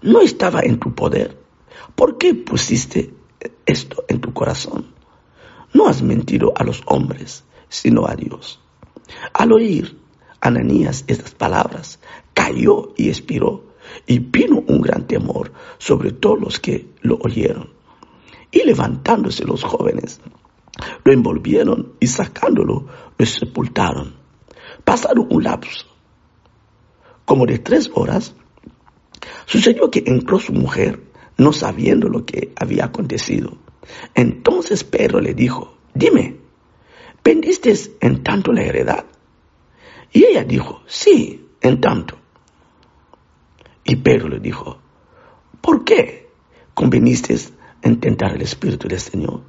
no 0.00 0.20
estaba 0.20 0.62
en 0.62 0.80
tu 0.80 0.96
poder. 0.96 1.38
¿Por 1.94 2.18
qué 2.18 2.34
pusiste 2.34 3.14
esto 3.66 4.04
en 4.08 4.20
tu 4.20 4.32
corazón? 4.32 5.00
No 5.72 5.88
has 5.88 6.02
mentido 6.02 6.52
a 6.56 6.64
los 6.64 6.82
hombres, 6.86 7.44
sino 7.68 8.06
a 8.06 8.14
Dios. 8.14 8.60
Al 9.32 9.52
oír 9.52 9.98
Ananías 10.40 11.04
estas 11.06 11.34
palabras, 11.34 12.00
cayó 12.34 12.92
y 12.96 13.08
expiró, 13.08 13.64
y 14.06 14.18
vino 14.18 14.62
un 14.66 14.80
gran 14.80 15.06
temor 15.06 15.52
sobre 15.78 16.10
todos 16.10 16.40
los 16.40 16.58
que 16.58 16.88
lo 17.00 17.16
oyeron. 17.22 17.70
Y 18.50 18.64
levantándose 18.64 19.44
los 19.44 19.62
jóvenes, 19.62 20.20
lo 21.04 21.12
envolvieron 21.12 21.92
y 22.00 22.08
sacándolo, 22.08 22.86
lo 23.16 23.26
sepultaron. 23.26 24.14
Pasaron 24.84 25.28
un 25.30 25.44
lapso, 25.44 25.86
como 27.24 27.46
de 27.46 27.60
tres 27.60 27.88
horas, 27.94 28.34
sucedió 29.46 29.92
que 29.92 30.02
entró 30.06 30.40
su 30.40 30.52
mujer, 30.52 31.04
no 31.38 31.52
sabiendo 31.52 32.08
lo 32.08 32.26
que 32.26 32.52
había 32.56 32.86
acontecido. 32.86 33.56
Entonces 34.14 34.84
Pedro 34.84 35.20
le 35.20 35.34
dijo, 35.34 35.76
dime, 35.94 36.38
¿vendiste 37.24 37.74
en 38.00 38.22
tanto 38.22 38.52
la 38.52 38.62
heredad? 38.62 39.04
Y 40.12 40.24
ella 40.24 40.44
dijo, 40.44 40.82
sí, 40.86 41.48
en 41.60 41.80
tanto. 41.80 42.18
Y 43.84 43.96
Pedro 43.96 44.28
le 44.28 44.38
dijo, 44.38 44.78
¿por 45.60 45.84
qué 45.84 46.30
conveniste 46.74 47.36
en 47.82 48.00
tentar 48.00 48.34
el 48.34 48.42
Espíritu 48.42 48.88
del 48.88 49.00
Señor? 49.00 49.42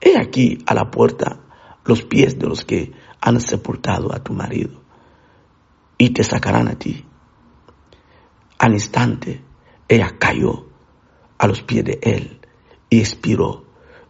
He 0.00 0.18
aquí 0.18 0.58
a 0.66 0.74
la 0.74 0.90
puerta 0.90 1.40
los 1.84 2.02
pies 2.02 2.38
de 2.38 2.46
los 2.46 2.64
que 2.64 2.92
han 3.20 3.40
sepultado 3.40 4.14
a 4.14 4.22
tu 4.22 4.32
marido 4.32 4.82
y 5.98 6.10
te 6.10 6.24
sacarán 6.24 6.68
a 6.68 6.78
ti. 6.78 7.04
Al 8.58 8.72
instante 8.72 9.42
ella 9.88 10.16
cayó 10.18 10.66
a 11.38 11.46
los 11.46 11.62
pies 11.62 11.84
de 11.84 11.98
él 12.02 12.35
expiró. 12.90 13.64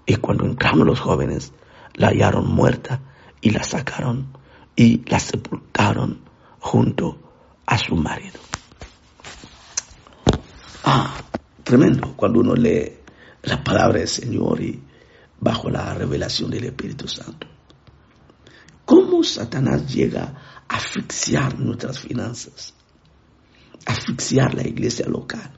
Y 0.07 0.17
cuando 0.17 0.45
entraron 0.45 0.87
los 0.87 1.01
jóvenes, 1.01 1.53
la 1.95 2.09
hallaron 2.09 2.47
muerta 2.49 3.01
y 3.41 3.51
la 3.51 3.63
sacaron 3.63 4.37
y 4.77 5.03
la 5.11 5.19
sepultaron 5.19 6.21
junto 6.61 7.19
a 7.67 7.79
su 7.79 7.97
marido. 7.97 8.39
Ah, 10.85 11.17
tremendo 11.65 12.15
cuando 12.17 12.41
uno 12.41 12.55
lee 12.55 12.93
la 13.43 13.63
palabra 13.65 13.99
del 13.99 14.09
Señor 14.09 14.61
y 14.61 14.83
bajo 15.41 15.71
la 15.71 15.95
revelación 15.95 16.51
del 16.51 16.65
Espíritu 16.65 17.09
Santo. 17.09 17.47
¿Cómo 18.85 19.25
Satanás 19.25 19.93
llega 19.93 20.63
a 20.69 20.77
asfixiar 20.77 21.59
nuestras 21.59 21.99
finanzas? 21.99 22.75
Asfixiar 23.85 24.55
la 24.55 24.67
iglesia 24.67 25.07
local. 25.09 25.51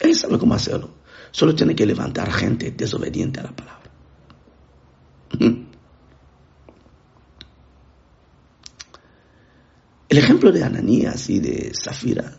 Él 0.00 0.14
sabe 0.16 0.38
cómo 0.38 0.54
hacerlo. 0.54 0.90
Solo 1.34 1.52
tiene 1.52 1.74
que 1.74 1.84
levantar 1.84 2.30
gente 2.30 2.70
desobediente 2.70 3.40
a 3.40 3.42
la 3.42 3.50
palabra. 3.50 3.90
El 10.08 10.18
ejemplo 10.18 10.52
de 10.52 10.62
Ananías 10.62 11.28
y 11.28 11.40
de 11.40 11.72
Zafira 11.74 12.36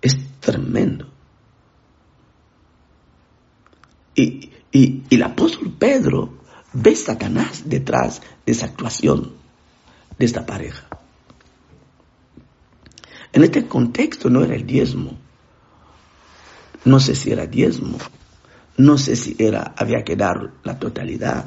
es 0.00 0.16
tremendo. 0.40 1.12
Y, 4.14 4.50
el 5.10 5.22
apóstol 5.22 5.70
Pedro 5.78 6.38
ve 6.72 6.96
Satanás 6.96 7.64
detrás 7.66 8.22
de 8.46 8.52
esa 8.52 8.64
actuación 8.64 9.34
de 10.18 10.24
esta 10.24 10.46
pareja. 10.46 10.86
En 13.34 13.44
este 13.44 13.66
contexto 13.68 14.30
no 14.30 14.42
era 14.42 14.54
el 14.54 14.66
diezmo. 14.66 15.18
No 16.86 16.98
sé 16.98 17.14
si 17.14 17.30
era 17.30 17.46
diezmo. 17.46 17.98
No 18.76 18.96
sé 18.96 19.16
si 19.16 19.36
era, 19.38 19.74
había 19.76 20.04
que 20.04 20.16
dar 20.16 20.50
la 20.64 20.78
totalidad. 20.78 21.44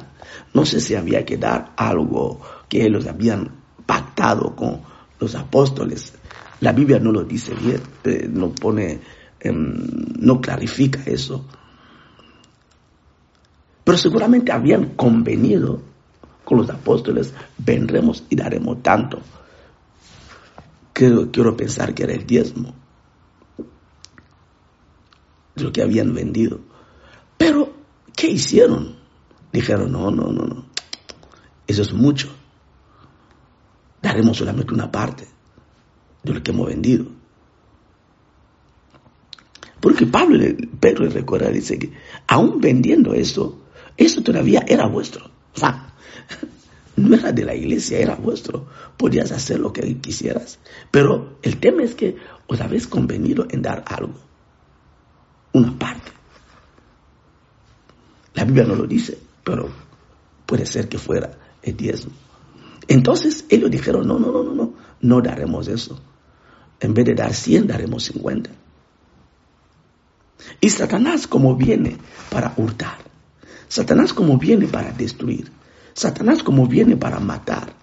No 0.54 0.64
sé 0.64 0.80
si 0.80 0.94
había 0.94 1.24
que 1.24 1.36
dar 1.36 1.72
algo 1.76 2.40
que 2.68 2.84
ellos 2.84 3.06
habían 3.06 3.50
pactado 3.84 4.54
con 4.54 4.82
los 5.18 5.34
apóstoles. 5.34 6.14
La 6.60 6.72
Biblia 6.72 6.98
no 6.98 7.12
lo 7.12 7.24
dice 7.24 7.54
bien, 7.54 7.80
eh, 8.04 8.28
no 8.30 8.50
pone, 8.50 9.00
em, 9.40 9.74
no 10.18 10.40
clarifica 10.40 11.02
eso. 11.04 11.44
Pero 13.84 13.98
seguramente 13.98 14.52
habían 14.52 14.94
convenido 14.96 15.82
con 16.44 16.58
los 16.58 16.70
apóstoles, 16.70 17.34
vendremos 17.58 18.24
y 18.30 18.36
daremos 18.36 18.82
tanto. 18.82 19.20
Quiero, 20.92 21.30
quiero 21.30 21.56
pensar 21.56 21.92
que 21.92 22.04
era 22.04 22.14
el 22.14 22.26
diezmo 22.26 22.74
lo 25.56 25.72
que 25.72 25.82
habían 25.82 26.14
vendido. 26.14 26.60
Pero, 27.36 27.72
¿qué 28.14 28.28
hicieron? 28.28 28.96
Dijeron, 29.52 29.92
no, 29.92 30.10
no, 30.10 30.32
no, 30.32 30.44
no. 30.46 30.66
Eso 31.66 31.82
es 31.82 31.92
mucho 31.92 32.28
daremos 34.06 34.36
solamente 34.36 34.72
una 34.72 34.90
parte 34.90 35.26
de 36.22 36.32
lo 36.32 36.42
que 36.42 36.50
hemos 36.52 36.68
vendido. 36.68 37.06
Porque 39.80 40.06
Pablo, 40.06 40.42
Pedro 40.80 41.04
le 41.04 41.10
recuerda, 41.10 41.50
dice 41.50 41.78
que 41.78 41.92
aún 42.26 42.60
vendiendo 42.60 43.14
eso, 43.14 43.60
eso 43.96 44.22
todavía 44.22 44.64
era 44.66 44.86
vuestro. 44.86 45.26
O 45.54 45.58
sea, 45.58 45.92
no 46.96 47.14
era 47.14 47.32
de 47.32 47.44
la 47.44 47.54
iglesia, 47.54 47.98
era 47.98 48.14
vuestro. 48.14 48.66
Podías 48.96 49.32
hacer 49.32 49.60
lo 49.60 49.72
que 49.72 49.98
quisieras. 49.98 50.58
Pero 50.90 51.38
el 51.42 51.58
tema 51.58 51.82
es 51.82 51.94
que 51.94 52.16
os 52.46 52.60
habéis 52.60 52.86
convenido 52.86 53.46
en 53.50 53.62
dar 53.62 53.84
algo, 53.86 54.14
una 55.52 55.78
parte. 55.78 56.12
Biblia 58.46 58.64
no 58.64 58.74
lo 58.74 58.86
dice, 58.86 59.18
pero 59.44 59.68
puede 60.46 60.66
ser 60.66 60.88
que 60.88 60.98
fuera 60.98 61.38
el 61.62 61.76
diezmo. 61.76 62.12
Entonces 62.88 63.44
ellos 63.48 63.70
dijeron, 63.70 64.06
no, 64.06 64.18
no, 64.18 64.30
no, 64.30 64.42
no, 64.42 64.54
no, 64.54 64.74
no 65.00 65.20
daremos 65.20 65.68
eso. 65.68 66.00
En 66.80 66.94
vez 66.94 67.06
de 67.06 67.14
dar 67.14 67.34
100, 67.34 67.66
daremos 67.66 68.04
50. 68.04 68.50
Y 70.60 70.68
Satanás 70.70 71.26
como 71.26 71.56
viene 71.56 71.96
para 72.30 72.54
hurtar, 72.56 72.98
Satanás 73.68 74.12
como 74.12 74.38
viene 74.38 74.66
para 74.66 74.92
destruir, 74.92 75.50
Satanás 75.94 76.42
como 76.42 76.66
viene 76.66 76.96
para 76.96 77.18
matar, 77.18 77.74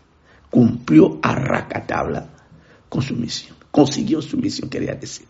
cumplió 0.50 1.20
a 1.22 1.34
racatabla 1.36 2.30
con 2.88 3.02
su 3.02 3.16
misión, 3.16 3.58
consiguió 3.72 4.22
su 4.22 4.38
misión, 4.38 4.70
quería 4.70 4.94
decir. 4.94 5.26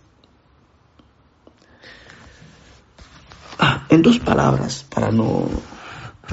Ah, 3.58 3.83
en 3.93 4.01
dos 4.01 4.17
palabras, 4.19 4.86
para 4.89 5.12
no 5.12 5.45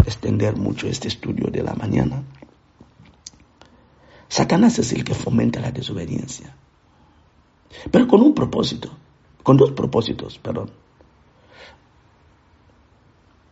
extender 0.06 0.56
mucho 0.56 0.86
este 0.86 1.08
estudio 1.08 1.50
de 1.50 1.62
la 1.62 1.74
mañana, 1.74 2.22
Satanás 4.28 4.78
es 4.78 4.92
el 4.92 5.04
que 5.04 5.14
fomenta 5.14 5.60
la 5.60 5.70
desobediencia. 5.70 6.54
Pero 7.90 8.08
con 8.08 8.22
un 8.22 8.34
propósito, 8.34 8.90
con 9.42 9.56
dos 9.56 9.72
propósitos, 9.72 10.38
perdón. 10.38 10.70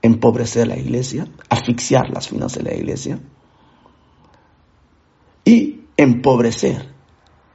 Empobrecer 0.01 0.69
la 0.69 0.79
iglesia, 0.79 1.27
asfixiar 1.51 2.09
las 2.09 2.29
finanzas 2.29 2.65
de 2.65 2.71
la 2.71 2.77
iglesia 2.77 3.21
y 5.45 5.83
empobrecer 5.97 6.95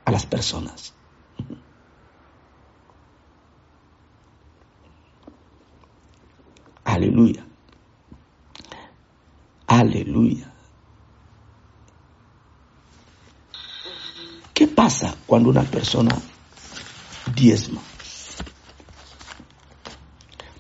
a 0.05 0.11
las 0.11 0.25
personas. 0.25 0.92
Aleluya. 7.03 7.45
Aleluya. 9.67 10.53
¿Qué 14.53 14.67
pasa 14.67 15.13
cuando 15.27 15.49
una 15.49 15.63
persona 15.63 16.15
diezma? 17.35 17.81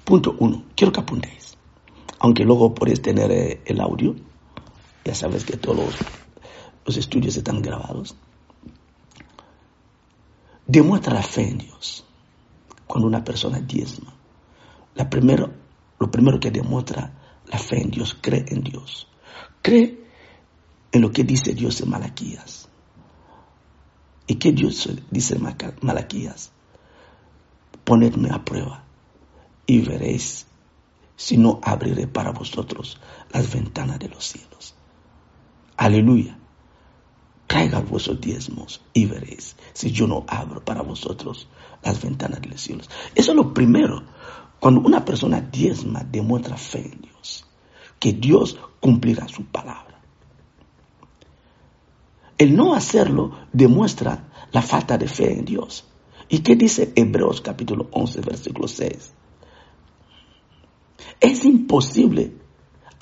Punto 0.03 0.35
uno, 0.39 0.63
quiero 0.75 0.91
que 0.91 0.99
apuntéis. 0.99 1.57
Aunque 2.19 2.43
luego 2.43 2.75
podéis 2.75 3.01
tener 3.01 3.31
eh, 3.31 3.61
el 3.65 3.79
audio, 3.79 4.13
ya 5.05 5.15
sabes 5.15 5.45
que 5.45 5.55
todos 5.55 5.95
los, 6.85 6.97
estudios 6.97 7.37
están 7.37 7.61
grabados. 7.61 8.17
Demuestra 10.67 11.13
la 11.13 11.23
fe 11.23 11.47
en 11.47 11.59
Dios 11.59 12.03
cuando 12.85 13.07
una 13.07 13.23
persona 13.23 13.61
diezma. 13.61 14.13
La 14.95 15.09
primero, 15.09 15.62
lo 16.03 16.11
primero 16.11 16.37
que 16.37 16.51
demuestra 16.51 17.13
la 17.47 17.57
fe 17.57 17.81
en 17.81 17.89
Dios, 17.89 18.17
cree 18.19 18.43
en 18.49 18.61
Dios. 18.61 19.07
Cree 19.61 20.03
en 20.91 21.01
lo 21.01 21.13
que 21.13 21.23
dice 21.23 21.53
Dios 21.53 21.79
en 21.79 21.89
Malaquías. 21.89 22.67
¿Y 24.27 24.35
qué 24.35 24.51
Dios 24.51 24.89
dice 25.09 25.39
Malaquías? 25.81 26.51
Ponedme 27.85 28.31
a 28.31 28.43
prueba 28.43 28.83
y 29.65 29.79
veréis 29.79 30.45
sino 31.15 31.61
abriré 31.63 32.07
para 32.07 32.31
vosotros 32.31 32.99
las 33.31 33.53
ventanas 33.53 33.97
de 33.99 34.09
los 34.09 34.25
cielos. 34.25 34.75
Aleluya. 35.77 36.37
Traiga 37.47 37.79
vuestros 37.79 38.19
diezmos 38.19 38.81
y 38.93 39.05
veréis 39.05 39.55
si 39.71 39.91
yo 39.91 40.05
no 40.07 40.25
abro 40.27 40.65
para 40.65 40.81
vosotros 40.81 41.47
las 41.81 42.01
ventanas 42.01 42.41
de 42.41 42.49
los 42.49 42.59
cielos. 42.59 42.89
Eso 43.15 43.31
es 43.31 43.37
lo 43.37 43.53
primero. 43.53 44.03
Cuando 44.63 44.79
una 44.79 45.03
persona 45.03 45.41
diezma, 45.41 46.07
demuestra 46.09 46.55
fe 46.55 46.89
en 46.93 47.01
Dios, 47.01 47.45
que 47.99 48.13
Dios 48.13 48.57
cumplirá 48.79 49.27
su 49.27 49.43
palabra. 49.43 49.99
El 52.37 52.55
no 52.55 52.73
hacerlo 52.73 53.39
demuestra 53.51 54.31
la 54.53 54.61
falta 54.61 54.97
de 54.97 55.09
fe 55.09 55.33
en 55.33 55.43
Dios. 55.43 55.83
¿Y 56.29 56.39
qué 56.39 56.55
dice 56.55 56.93
Hebreos 56.95 57.41
capítulo 57.41 57.89
11, 57.91 58.21
versículo 58.21 58.69
6? 58.69 59.13
Es 61.19 61.43
imposible 61.43 62.31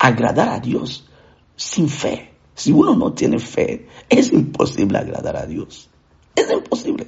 agradar 0.00 0.48
a 0.48 0.58
Dios 0.58 1.08
sin 1.54 1.88
fe. 1.88 2.34
Si 2.56 2.72
uno 2.72 2.96
no 2.96 3.12
tiene 3.12 3.38
fe, 3.38 3.86
es 4.08 4.32
imposible 4.32 4.98
agradar 4.98 5.36
a 5.36 5.46
Dios. 5.46 5.88
Es 6.34 6.50
imposible. 6.50 7.06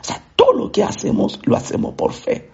O 0.00 0.02
sea, 0.02 0.20
todo 0.34 0.54
lo 0.54 0.72
que 0.72 0.82
hacemos, 0.82 1.38
lo 1.44 1.56
hacemos 1.56 1.94
por 1.94 2.12
fe. 2.12 2.50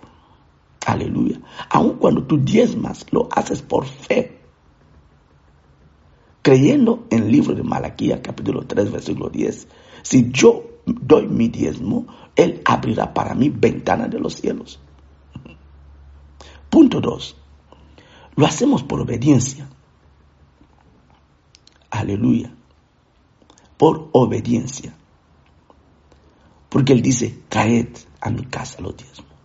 Aleluya. 0.87 1.41
Aun 1.69 1.97
cuando 1.97 2.23
tú 2.23 2.39
diezmas, 2.39 3.07
lo 3.11 3.29
haces 3.33 3.61
por 3.61 3.87
fe. 3.87 4.39
Creyendo 6.43 7.09
en 7.11 7.25
el 7.25 7.33
libro 7.33 7.57
de 7.57 7.65
Malaquía, 7.65 8.23
capítulo 8.23 8.65
3, 8.65 8.93
versículo 8.93 9.29
10. 9.29 9.67
Si 10.03 10.31
yo 10.31 10.63
doy 10.87 11.27
mi 11.27 11.49
diezmo, 11.49 12.07
Él 12.37 12.63
abrirá 12.65 13.13
para 13.13 13.35
mí 13.35 13.51
ventanas 13.51 14.11
de 14.11 14.21
los 14.21 14.35
cielos. 14.37 14.79
Punto 16.71 17.01
2. 17.01 17.37
Lo 18.37 18.47
hacemos 18.47 18.85
por 18.85 19.01
obediencia. 19.01 19.69
Aleluya. 21.91 22.55
Por 23.77 24.09
obediencia. 24.13 24.95
Porque 26.69 26.93
Él 26.93 27.03
dice, 27.03 27.43
traed 27.49 27.89
a 28.21 28.31
mi 28.31 28.45
casa 28.45 28.81
los 28.81 28.97
diezmos. 28.97 29.36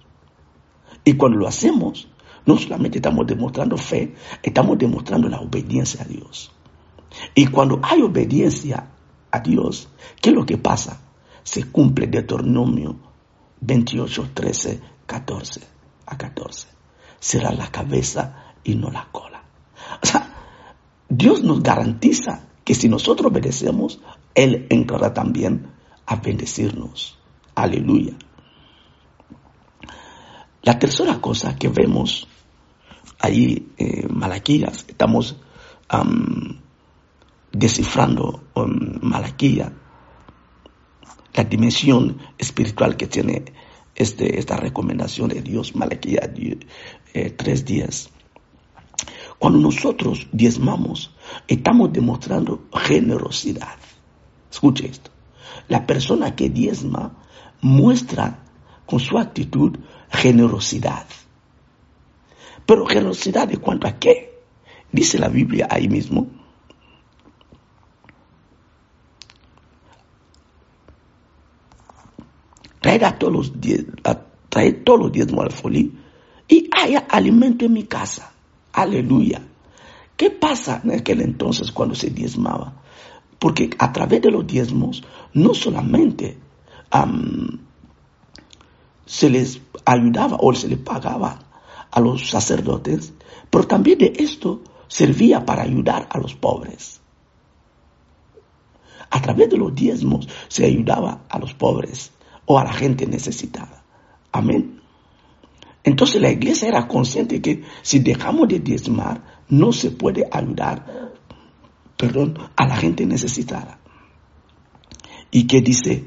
Y 1.03 1.13
cuando 1.13 1.37
lo 1.39 1.47
hacemos, 1.47 2.07
no 2.45 2.57
solamente 2.57 2.97
estamos 2.97 3.27
demostrando 3.27 3.77
fe, 3.77 4.15
estamos 4.41 4.77
demostrando 4.77 5.29
la 5.29 5.39
obediencia 5.39 6.03
a 6.03 6.05
Dios. 6.05 6.51
Y 7.35 7.47
cuando 7.47 7.79
hay 7.83 8.01
obediencia 8.01 8.87
a 9.31 9.39
Dios, 9.39 9.89
¿qué 10.21 10.29
es 10.29 10.35
lo 10.35 10.45
que 10.45 10.57
pasa? 10.57 11.01
Se 11.43 11.65
cumple 11.65 12.07
Deuteronomio 12.07 12.97
28, 13.61 14.29
13, 14.33 14.79
14 15.05 15.61
a 16.05 16.17
14. 16.17 16.67
Será 17.19 17.51
la 17.51 17.67
cabeza 17.67 18.53
y 18.63 18.75
no 18.75 18.89
la 18.89 19.07
cola. 19.11 19.43
O 20.01 20.05
sea, 20.05 20.33
Dios 21.09 21.43
nos 21.43 21.61
garantiza 21.61 22.47
que 22.63 22.75
si 22.75 22.89
nosotros 22.89 23.31
obedecemos, 23.31 24.01
Él 24.33 24.67
entrará 24.69 25.13
también 25.13 25.67
a 26.05 26.15
bendecirnos. 26.15 27.17
Aleluya. 27.55 28.13
La 30.63 30.78
tercera 30.78 31.19
cosa 31.19 31.56
que 31.56 31.69
vemos 31.69 32.28
ahí 33.19 33.71
en 33.78 34.15
Malaquías, 34.15 34.86
estamos 34.88 35.38
descifrando 37.52 38.43
en 38.56 39.00
Malaquía 39.02 39.74
la 41.34 41.43
dimensión 41.43 42.19
espiritual 42.38 42.95
que 42.95 43.08
tiene 43.08 43.45
este, 43.95 44.38
esta 44.38 44.58
recomendación 44.58 45.30
de 45.30 45.41
Dios, 45.41 45.76
Malaquía 45.76 46.32
eh, 47.13 47.30
tres 47.32 47.65
días. 47.65 48.10
Cuando 49.39 49.60
nosotros 49.60 50.28
diezmamos, 50.32 51.15
estamos 51.47 51.91
demostrando 51.91 52.67
generosidad. 52.74 53.78
Escuche 54.52 54.88
esto. 54.88 55.10
La 55.67 55.88
persona 55.88 56.36
que 56.36 56.50
diezma 56.50 57.17
muestra 57.62 58.43
con 58.86 59.00
su 59.00 59.17
actitud 59.17 59.78
generosidad. 60.12 61.06
Pero 62.65 62.86
generosidad 62.86 63.47
de 63.47 63.58
cuanto 63.58 63.88
a 63.88 63.97
qué? 63.97 64.39
Dice 64.91 65.17
la 65.17 65.30
Biblia 65.30 65.67
ahí 65.69 65.88
mismo. 65.88 66.28
Traer 72.82 73.17
todos 73.17 73.34
los 73.34 73.54
traer 74.50 74.84
todos 74.84 75.00
los 75.00 75.12
diezmos 75.12 75.45
al 75.45 75.52
folí 75.52 75.93
y 76.47 76.69
haya 76.71 77.06
alimento 77.10 77.65
en 77.65 77.74
mi 77.74 77.84
casa. 77.84 78.34
Aleluya. 78.74 79.41
¿Qué 80.17 80.30
pasa 80.30 80.82
en 80.84 80.91
aquel 80.91 81.21
entonces 81.21 81.71
cuando 81.71 81.95
se 81.95 82.10
diezmaba? 82.10 82.74
Porque 83.39 83.69
a 83.80 83.91
través 83.91 84.21
de 84.21 84.32
los 84.32 84.45
diezmos 84.45 85.04
no 85.34 85.54
solamente 85.54 86.38
se 89.12 89.30
les 89.30 89.60
ayudaba 89.84 90.38
o 90.39 90.54
se 90.54 90.69
les 90.69 90.80
pagaba 90.80 91.38
a 91.91 92.00
los 92.00 92.30
sacerdotes, 92.30 93.12
pero 93.50 93.67
también 93.67 93.97
de 93.97 94.13
esto 94.15 94.62
servía 94.88 95.45
para 95.45 95.63
ayudar 95.63 96.08
a 96.10 96.17
los 96.17 96.34
pobres. 96.34 97.02
A 99.10 99.21
través 99.21 99.50
de 99.50 99.58
los 99.58 99.76
diezmos 99.76 100.30
se 100.47 100.63
ayudaba 100.63 101.26
a 101.28 101.39
los 101.39 101.54
pobres 101.54 102.13
o 102.45 102.58
a 102.58 102.63
la 102.63 102.71
gente 102.71 103.06
necesitada. 103.06 103.84
Amén. 104.32 104.80
Entonces 105.84 106.21
la 106.21 106.32
iglesia 106.32 106.69
era 106.69 106.88
consciente 106.88 107.41
que 107.41 107.63
si 107.82 108.00
dejamos 108.00 108.47
de 108.47 108.60
diezmar, 108.60 109.43
no 109.50 109.74
se 109.74 109.91
puede 109.91 110.26
ayudar, 110.32 111.12
perdón, 111.97 112.39
a 112.56 112.65
la 112.65 112.78
gente 112.78 113.06
necesitada. 113.06 113.78
¿Y 115.32 115.47
qué 115.47 115.60
dice 115.60 116.06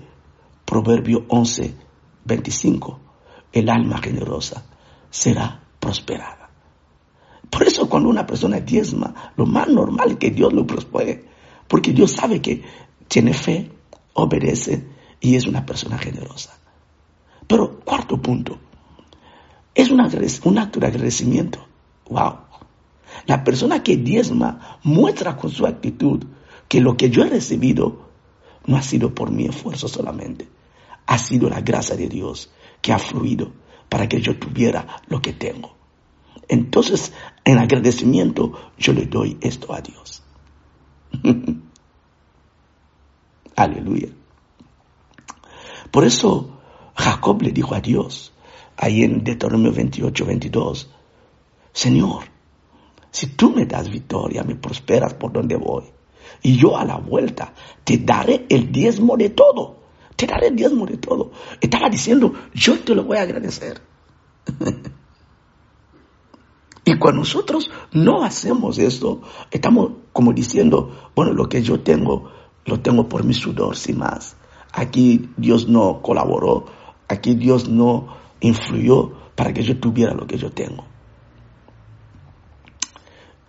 Proverbio 0.65 1.27
11, 1.29 1.84
25? 2.25 3.01
El 3.53 3.69
alma 3.69 3.99
generosa 3.99 4.65
será 5.11 5.61
prosperada. 5.79 6.51
Por 7.51 7.63
eso 7.63 7.89
cuando 7.89 8.09
una 8.09 8.27
persona 8.27 8.61
diezma, 8.61 9.33
lo 9.37 9.47
más 9.47 9.69
normal 9.69 10.13
es 10.13 10.17
que 10.17 10.31
Dios 10.31 10.53
lo 10.53 10.67
prospere, 10.67 11.25
porque 11.69 11.93
Dios 11.93 12.13
sabe 12.13 12.41
que 12.43 12.63
tiene 13.07 13.33
fe, 13.33 13.71
obedece 14.15 14.89
y 15.21 15.37
es 15.37 15.47
una 15.47 15.65
persona 15.65 15.99
generosa. 15.99 16.59
Pero 17.47 17.81
cuarto 17.81 18.21
punto, 18.21 18.59
es 19.75 19.91
un 19.91 20.01
acto 20.59 20.81
de 20.81 20.87
agradecimiento. 20.87 21.65
Wow. 22.09 22.39
La 23.27 23.45
persona 23.45 23.83
que 23.83 23.97
diezma 23.97 24.79
muestra 24.83 25.37
con 25.37 25.51
su 25.51 25.67
actitud 25.67 26.25
que 26.69 26.81
lo 26.81 26.97
que 26.97 27.11
yo 27.11 27.23
he 27.23 27.29
recibido 27.29 28.09
no 28.67 28.77
ha 28.77 28.83
sido 28.83 29.15
por 29.15 29.31
mi 29.31 29.47
esfuerzo 29.47 29.89
solamente, 29.89 30.49
ha 31.07 31.19
sido 31.19 31.49
la 31.49 31.61
gracia 31.61 31.97
de 31.97 32.09
Dios 32.09 32.51
que 32.81 32.93
ha 32.93 32.99
fluido 32.99 33.53
para 33.89 34.09
que 34.09 34.21
yo 34.21 34.39
tuviera 34.39 35.03
lo 35.09 35.21
que 35.21 35.33
tengo. 35.33 35.75
Entonces, 36.49 37.13
en 37.45 37.59
agradecimiento, 37.59 38.53
yo 38.77 38.93
le 38.93 39.07
doy 39.07 39.39
esto 39.41 39.73
a 39.73 39.81
Dios. 39.81 40.23
Aleluya. 43.57 44.09
Por 45.91 46.05
eso 46.05 46.59
Jacob 46.97 47.43
le 47.43 47.53
dijo 47.53 47.75
a 47.75 47.81
Dios, 47.81 48.33
ahí 48.77 49.03
en 49.05 49.23
Deuteronomio 49.23 49.73
28, 49.73 50.27
22, 50.27 50.91
Señor, 51.73 52.25
si 53.11 53.29
tú 53.29 53.51
me 53.51 53.65
das 53.65 53.89
victoria, 53.89 54.43
me 54.43 54.57
prosperas 54.57 55.15
por 55.15 55.33
donde 55.33 55.57
voy, 55.57 55.85
y 56.43 56.57
yo 56.57 56.77
a 56.77 56.85
la 56.85 56.97
vuelta 56.97 57.55
te 57.85 57.99
daré 57.99 58.47
el 58.49 58.73
diezmo 58.73 59.17
de 59.17 59.31
todo, 59.31 59.84
te 60.27 60.47
el 60.47 60.57
diezmo 60.57 60.87
de 60.87 60.97
todo. 60.97 61.33
Estaba 61.61 61.89
diciendo, 61.89 62.35
yo 62.53 62.79
te 62.81 62.95
lo 62.95 63.05
voy 63.05 63.19
a 63.19 63.23
agradecer. 63.23 63.81
y 66.85 66.99
cuando 66.99 67.21
nosotros 67.21 67.71
no 67.93 68.23
hacemos 68.25 68.79
eso, 68.79 69.23
estamos 69.51 69.93
como 70.13 70.33
diciendo, 70.33 71.11
bueno, 71.15 71.33
lo 71.33 71.49
que 71.49 71.63
yo 71.63 71.81
tengo, 71.81 72.31
lo 72.65 72.81
tengo 72.81 73.09
por 73.09 73.25
mi 73.25 73.35
sudor, 73.35 73.77
sin 73.77 73.99
más. 73.99 74.37
Aquí 74.73 75.31
Dios 75.37 75.69
no 75.69 76.03
colaboró, 76.03 76.67
aquí 77.09 77.35
Dios 77.35 77.69
no 77.69 78.17
influyó 78.41 79.13
para 79.35 79.53
que 79.53 79.63
yo 79.63 79.79
tuviera 79.79 80.15
lo 80.15 80.27
que 80.27 80.39
yo 80.39 80.51
tengo. 80.51 80.85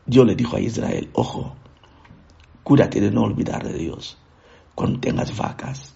Dios 0.05 0.25
le 0.25 0.35
dijo 0.35 0.55
a 0.55 0.59
Israel, 0.59 1.09
ojo, 1.13 1.55
cúrate 2.63 3.01
de 3.01 3.11
no 3.11 3.23
olvidar 3.23 3.63
de 3.63 3.73
Dios 3.73 4.17
cuando 4.75 4.99
tengas 4.99 5.35
vacas, 5.35 5.94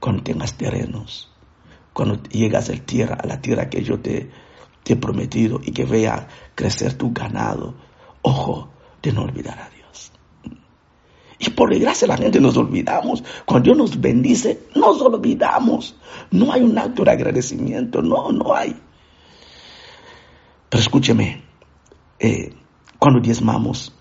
cuando 0.00 0.22
tengas 0.22 0.56
terrenos, 0.56 1.30
cuando 1.92 2.22
llegas 2.24 2.70
a, 2.70 2.74
tierra, 2.74 3.16
a 3.22 3.26
la 3.26 3.40
tierra 3.40 3.70
que 3.70 3.82
yo 3.82 4.00
te, 4.00 4.30
he 4.84 4.96
prometido 4.96 5.60
y 5.62 5.72
que 5.72 5.84
vea 5.84 6.28
crecer 6.54 6.94
tu 6.94 7.12
ganado. 7.12 7.74
Ojo 8.22 8.70
de 9.02 9.12
no 9.12 9.22
olvidar 9.22 9.58
a 9.58 9.70
Dios. 9.70 10.12
Y 11.38 11.50
por 11.50 11.70
desgracia 11.70 12.06
la 12.06 12.16
gente 12.16 12.40
nos 12.40 12.56
olvidamos. 12.56 13.22
Cuando 13.44 13.64
Dios 13.64 13.76
nos 13.76 14.00
bendice, 14.00 14.68
nos 14.74 15.00
olvidamos. 15.00 15.96
No 16.30 16.52
hay 16.52 16.62
un 16.62 16.78
acto 16.78 17.04
de 17.04 17.10
agradecimiento, 17.10 18.02
no, 18.02 18.30
no 18.30 18.54
hay. 18.54 18.76
Pero 20.68 20.80
escúcheme, 20.80 21.42
eh, 22.18 22.54
cuando 22.98 23.20
diezmamos, 23.20 23.92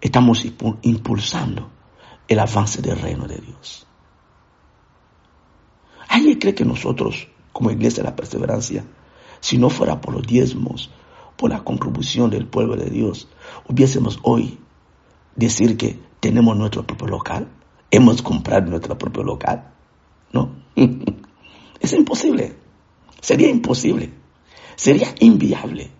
estamos 0.00 0.44
impulsando 0.82 1.70
el 2.28 2.38
avance 2.38 2.82
del 2.82 2.98
reino 2.98 3.26
de 3.26 3.38
Dios. 3.38 3.86
¿Alguien 6.16 6.38
cree 6.38 6.54
que 6.54 6.64
nosotros, 6.64 7.28
como 7.52 7.70
iglesia 7.70 8.02
de 8.02 8.08
la 8.08 8.16
perseverancia, 8.16 8.86
si 9.40 9.58
no 9.58 9.68
fuera 9.68 10.00
por 10.00 10.14
los 10.14 10.26
diezmos, 10.26 10.88
por 11.36 11.50
la 11.50 11.62
contribución 11.62 12.30
del 12.30 12.46
pueblo 12.46 12.74
de 12.74 12.88
Dios, 12.88 13.28
hubiésemos 13.68 14.18
hoy 14.22 14.58
decir 15.34 15.76
que 15.76 16.00
tenemos 16.20 16.56
nuestro 16.56 16.86
propio 16.86 17.08
local? 17.08 17.48
¿Hemos 17.90 18.22
comprado 18.22 18.70
nuestro 18.70 18.96
propio 18.96 19.24
local? 19.24 19.74
No. 20.32 20.56
es 21.80 21.92
imposible. 21.92 22.56
Sería 23.20 23.50
imposible. 23.50 24.10
Sería 24.74 25.14
inviable. 25.20 25.90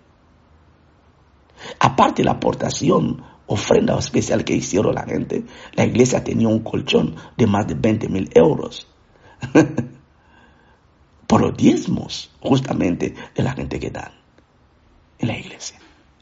Aparte 1.79 2.25
la 2.25 2.33
aportación, 2.33 3.23
ofrenda 3.45 3.99
especial 3.99 4.45
que 4.45 4.57
hicieron 4.57 4.95
la 4.95 5.05
gente, 5.05 5.45
la 5.75 5.85
iglesia 5.85 6.25
tenía 6.25 6.49
un 6.49 6.61
colchón 6.61 7.17
de 7.37 7.47
más 7.47 7.67
de 7.67 7.75
20 7.75 8.09
mil 8.09 8.31
euros. 8.35 8.89
Por 11.27 11.41
los 11.41 11.57
diezmos, 11.57 12.31
justamente, 12.41 13.15
de 13.35 13.43
la 13.43 13.53
gente 13.53 13.81
que 13.81 13.91
dan 13.91 14.13
en 15.19 15.29
la 15.29 15.39
iglesia. 15.39 15.79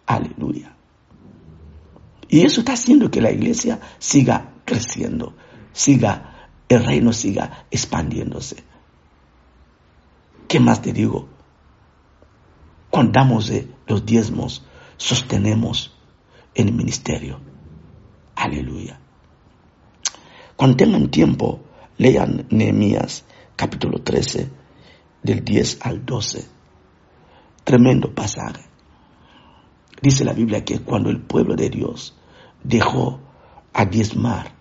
Aleluya. 0.06 0.74
Y 2.28 2.44
eso 2.44 2.60
está 2.60 2.72
haciendo 2.72 3.10
que 3.10 3.20
la 3.20 3.30
iglesia 3.30 3.80
siga 3.98 4.54
creciendo, 4.64 5.34
siga, 5.72 6.48
el 6.68 6.84
reino 6.84 7.12
siga 7.12 7.66
expandiéndose. 7.70 8.64
¿Qué 10.48 10.60
más 10.60 10.80
te 10.82 10.92
digo? 10.92 11.28
Cuando 12.90 13.12
damos 13.12 13.52
los 13.86 14.06
diezmos, 14.06 14.64
sostenemos 14.96 15.92
el 16.54 16.72
ministerio. 16.72 17.40
Aleluya. 18.36 18.98
Cuando 20.56 20.76
tengan 20.76 21.10
tiempo, 21.10 21.60
lean 21.98 22.46
Nehemías 22.50 23.24
capítulo 23.56 23.98
13, 23.98 24.48
del 25.24 25.44
10 25.44 25.78
al 25.80 26.06
12. 26.06 26.46
Tremendo 27.64 28.14
pasaje. 28.14 28.62
Dice 30.00 30.24
la 30.24 30.32
Biblia 30.32 30.64
que 30.64 30.78
cuando 30.78 31.10
el 31.10 31.20
pueblo 31.20 31.56
de 31.56 31.68
Dios 31.70 32.16
dejó 32.62 33.18
a 33.72 33.84
diezmar, 33.86 34.52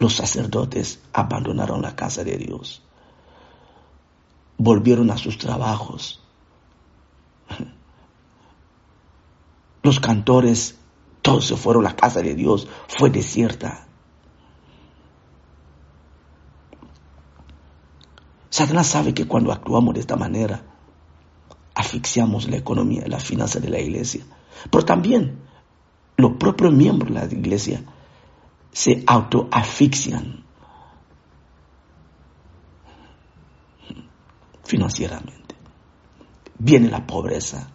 los 0.00 0.14
sacerdotes 0.14 1.00
abandonaron 1.12 1.82
la 1.82 1.94
casa 1.94 2.24
de 2.24 2.36
Dios, 2.36 2.82
volvieron 4.56 5.12
a 5.12 5.18
sus 5.18 5.38
trabajos, 5.38 6.20
Los 9.82 9.98
cantores, 9.98 10.78
todos 11.22 11.46
se 11.46 11.56
fueron, 11.56 11.84
la 11.84 11.96
casa 11.96 12.20
de 12.20 12.34
Dios 12.34 12.68
fue 12.88 13.10
desierta. 13.10 13.86
Satanás 18.50 18.88
sabe 18.88 19.14
que 19.14 19.26
cuando 19.26 19.52
actuamos 19.52 19.94
de 19.94 20.00
esta 20.00 20.16
manera, 20.16 20.62
asfixiamos 21.74 22.48
la 22.48 22.56
economía, 22.56 23.04
la 23.06 23.20
finanza 23.20 23.60
de 23.60 23.70
la 23.70 23.78
iglesia. 23.78 24.24
Pero 24.70 24.84
también 24.84 25.38
los 26.16 26.32
propios 26.32 26.72
miembros 26.72 27.14
de 27.14 27.20
la 27.20 27.24
iglesia 27.32 27.84
se 28.72 29.02
autoasfixian 29.06 30.44
financieramente. 34.64 35.54
Viene 36.58 36.88
la 36.88 37.06
pobreza, 37.06 37.70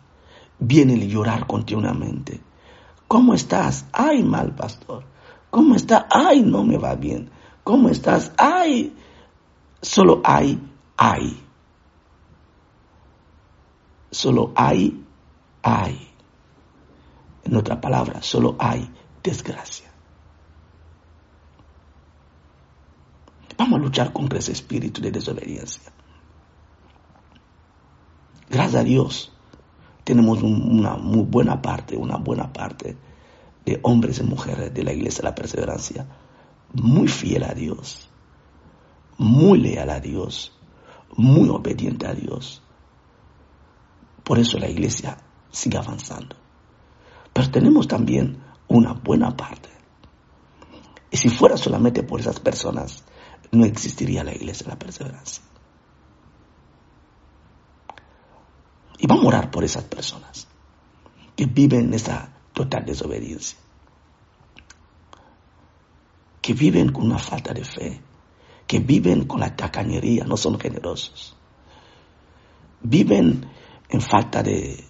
viene 0.60 0.94
el 0.94 1.10
llorar 1.10 1.48
continuamente. 1.48 2.42
¿Cómo 3.08 3.34
estás? 3.34 3.86
Ay, 3.94 4.24
mal 4.24 4.56
pastor. 4.56 5.06
¿Cómo 5.50 5.76
está? 5.76 6.08
Ay, 6.10 6.42
no 6.42 6.64
me 6.64 6.78
va 6.78 6.96
bien. 6.96 7.30
¿Cómo 7.64 7.90
estás? 7.90 8.32
Ay, 8.38 8.94
solo 9.86 10.22
hay, 10.24 10.60
hay. 10.98 11.42
Solo 14.12 14.52
hay, 14.56 15.04
hay. 15.62 16.12
En 17.44 17.56
otra 17.56 17.80
palabra, 17.80 18.22
solo 18.22 18.56
hay 18.60 18.90
desgracia. 19.24 19.92
Vamos 23.58 23.80
a 23.80 23.84
luchar 23.84 24.12
contra 24.12 24.40
ese 24.40 24.52
espíritu 24.52 25.02
de 25.02 25.12
desobediencia. 25.12 25.92
Gracias 28.50 28.82
a 28.82 28.84
Dios, 28.84 29.32
tenemos 30.04 30.42
una 30.42 30.98
muy 30.98 31.24
buena 31.24 31.62
parte, 31.62 31.96
una 31.96 32.18
buena 32.18 32.52
parte 32.52 32.98
de 33.66 33.80
hombres 33.84 34.20
y 34.20 34.24
mujeres 34.24 34.74
de 34.74 34.84
la 34.84 34.94
iglesia 34.94 35.22
de 35.22 35.30
la 35.30 35.36
perseverancia, 35.36 36.06
muy 36.74 37.08
fiel 37.08 37.44
a 37.44 37.54
Dios, 37.54 38.05
muy 39.18 39.60
leal 39.60 39.90
a 39.90 40.00
Dios, 40.00 40.58
muy 41.16 41.50
obediente 41.50 42.08
a 42.08 42.14
Dios. 42.14 42.62
Por 44.24 44.40
eso 44.40 44.58
la 44.58 44.70
iglesia 44.70 45.18
sigue 45.52 45.78
avanzando. 45.78 46.36
Pero 47.32 47.52
tenemos 47.52 47.88
también 47.88 48.42
una 48.68 48.94
buena 48.94 49.36
parte. 49.36 49.70
Y 51.12 51.18
si 51.18 51.30
fuera 51.30 51.58
solamente 51.58 52.04
por 52.04 52.20
esas 52.20 52.40
personas, 52.40 53.04
no 53.52 53.66
existiría 53.66 54.24
la 54.24 54.34
iglesia 54.34 54.66
de 54.66 54.72
la 54.72 54.80
perseverancia. 54.80 55.44
Y 58.98 59.08
vamos 59.08 59.26
a 59.26 59.28
orar 59.28 59.52
por 59.52 59.64
esas 59.64 59.84
personas 59.84 60.48
que 61.36 61.46
viven 61.46 61.88
en 61.88 61.94
esa 61.94 62.34
total 62.54 62.86
desobediencia, 62.86 63.60
que 66.42 66.54
viven 66.54 66.92
con 66.92 67.06
una 67.06 67.20
falta 67.20 67.54
de 67.54 67.66
fe, 67.66 68.02
que 68.68 68.80
viven 68.80 69.26
con 69.26 69.40
la 69.40 69.56
tacañería, 69.56 70.24
no 70.26 70.38
son 70.38 70.60
generosos, 70.60 71.36
viven 72.82 73.46
en 73.90 74.02
falta 74.02 74.42
de, 74.42 74.84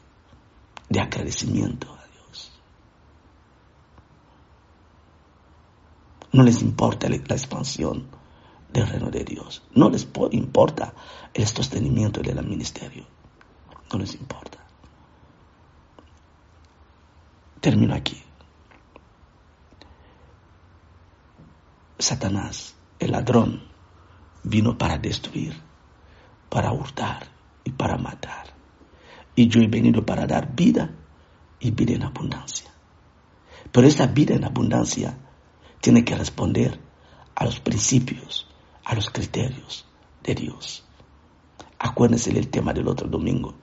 de 0.90 1.00
agradecimiento 1.00 1.92
a 1.94 2.08
Dios. 2.08 2.52
No 6.32 6.44
les 6.44 6.62
importa 6.62 7.10
la 7.10 7.16
expansión 7.16 8.08
del 8.72 8.88
reino 8.88 9.10
de 9.10 9.24
Dios, 9.24 9.64
no 9.74 9.90
les 9.90 10.08
importa 10.32 10.94
el 11.34 11.48
sostenimiento 11.48 12.22
del 12.22 12.46
ministerio 12.46 13.06
no 13.92 14.00
les 14.00 14.14
importa. 14.16 14.60
Termino 17.62 17.96
aquí. 17.96 18.22
Satanás, 21.98 22.75
el 23.06 23.12
ladrón, 23.12 23.64
vino 24.44 24.78
para 24.78 24.98
destruir, 24.98 25.56
para 26.50 26.72
hurtar 26.72 27.28
y 27.64 27.72
para 27.72 27.98
matar. 27.98 28.48
Y 29.36 29.48
yo 29.48 29.62
he 29.62 29.68
venido 29.68 30.06
para 30.06 30.28
dar 30.28 30.56
vida 30.56 30.92
y 31.60 31.72
vida 31.72 31.94
en 31.94 32.04
abundancia. 32.04 32.70
Pero 33.72 33.88
esa 33.88 34.08
vida 34.08 34.36
en 34.36 34.46
abundancia 34.46 35.18
tiene 35.82 36.04
que 36.04 36.16
responder 36.16 36.80
a 37.36 37.46
los 37.46 37.60
principios, 37.60 38.48
a 38.84 38.96
los 38.96 39.10
criterios 39.10 39.86
de 40.24 40.36
Dios. 40.36 40.84
Acuérdense 41.80 42.32
del 42.32 42.50
tema 42.50 42.74
del 42.74 42.88
otro 42.88 43.08
domingo 43.08 43.56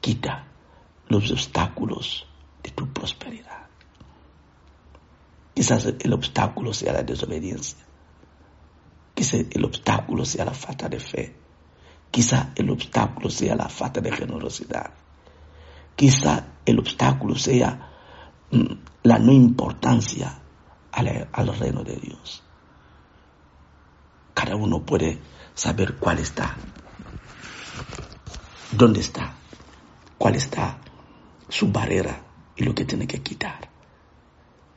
quita 0.00 0.46
los 1.08 1.30
obstáculos 1.30 2.26
de 2.62 2.70
tu 2.70 2.92
prosperidad. 2.92 3.66
Quizás 5.54 5.86
el 5.98 6.12
obstáculo 6.12 6.72
sea 6.72 6.92
la 6.92 7.02
desobediencia. 7.02 7.84
Quizás 9.18 9.46
el 9.50 9.64
obstáculo 9.64 10.24
sea 10.24 10.44
la 10.44 10.54
falta 10.54 10.88
de 10.88 11.00
fe. 11.00 11.34
Quizá 12.08 12.52
el 12.54 12.70
obstáculo 12.70 13.28
sea 13.30 13.56
la 13.56 13.68
falta 13.68 14.00
de 14.00 14.12
generosidad. 14.12 14.92
Quizá 15.96 16.44
el 16.64 16.78
obstáculo 16.78 17.34
sea 17.34 17.90
mm, 18.52 18.72
la 19.02 19.18
no 19.18 19.32
importancia 19.32 20.38
al, 20.92 21.28
al 21.32 21.58
reino 21.58 21.82
de 21.82 21.96
Dios. 21.96 22.44
Cada 24.34 24.54
uno 24.54 24.86
puede 24.86 25.18
saber 25.52 25.96
cuál 25.96 26.20
está, 26.20 26.54
dónde 28.70 29.00
está 29.00 29.34
cuál 30.16 30.36
está 30.36 30.78
su 31.48 31.72
barrera 31.72 32.20
y 32.54 32.62
lo 32.62 32.72
que 32.72 32.84
tiene 32.84 33.08
que 33.08 33.22
quitar. 33.22 33.68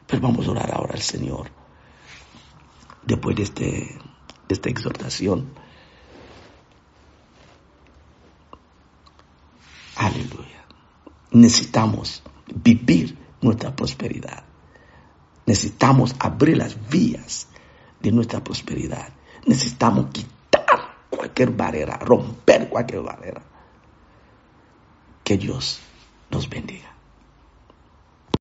Pero 0.08 0.22
vamos 0.24 0.48
a 0.48 0.52
orar 0.52 0.72
ahora 0.74 0.94
al 0.94 1.02
Señor. 1.02 1.52
Después 3.04 3.36
de, 3.36 3.44
este, 3.44 4.00
esta 4.54 4.70
exhortación. 4.70 5.54
Aleluya. 9.96 10.66
Necesitamos 11.32 12.24
vivir 12.54 13.18
nuestra 13.42 13.76
prosperidad. 13.76 14.44
Necesitamos 15.46 16.16
abrir 16.20 16.58
las 16.58 16.90
vías 16.90 17.48
de 18.00 18.12
nuestra 18.12 18.44
prosperidad. 18.44 19.10
Necesitamos 19.46 20.08
quitar 20.12 20.96
cualquier 21.10 21.52
barrera, 21.52 21.98
romper 21.98 22.70
cualquier 22.70 23.02
barrera. 23.02 23.42
Que 25.24 25.38
Dios 25.38 25.80
nos 26.30 26.50
bendiga. 26.50 26.91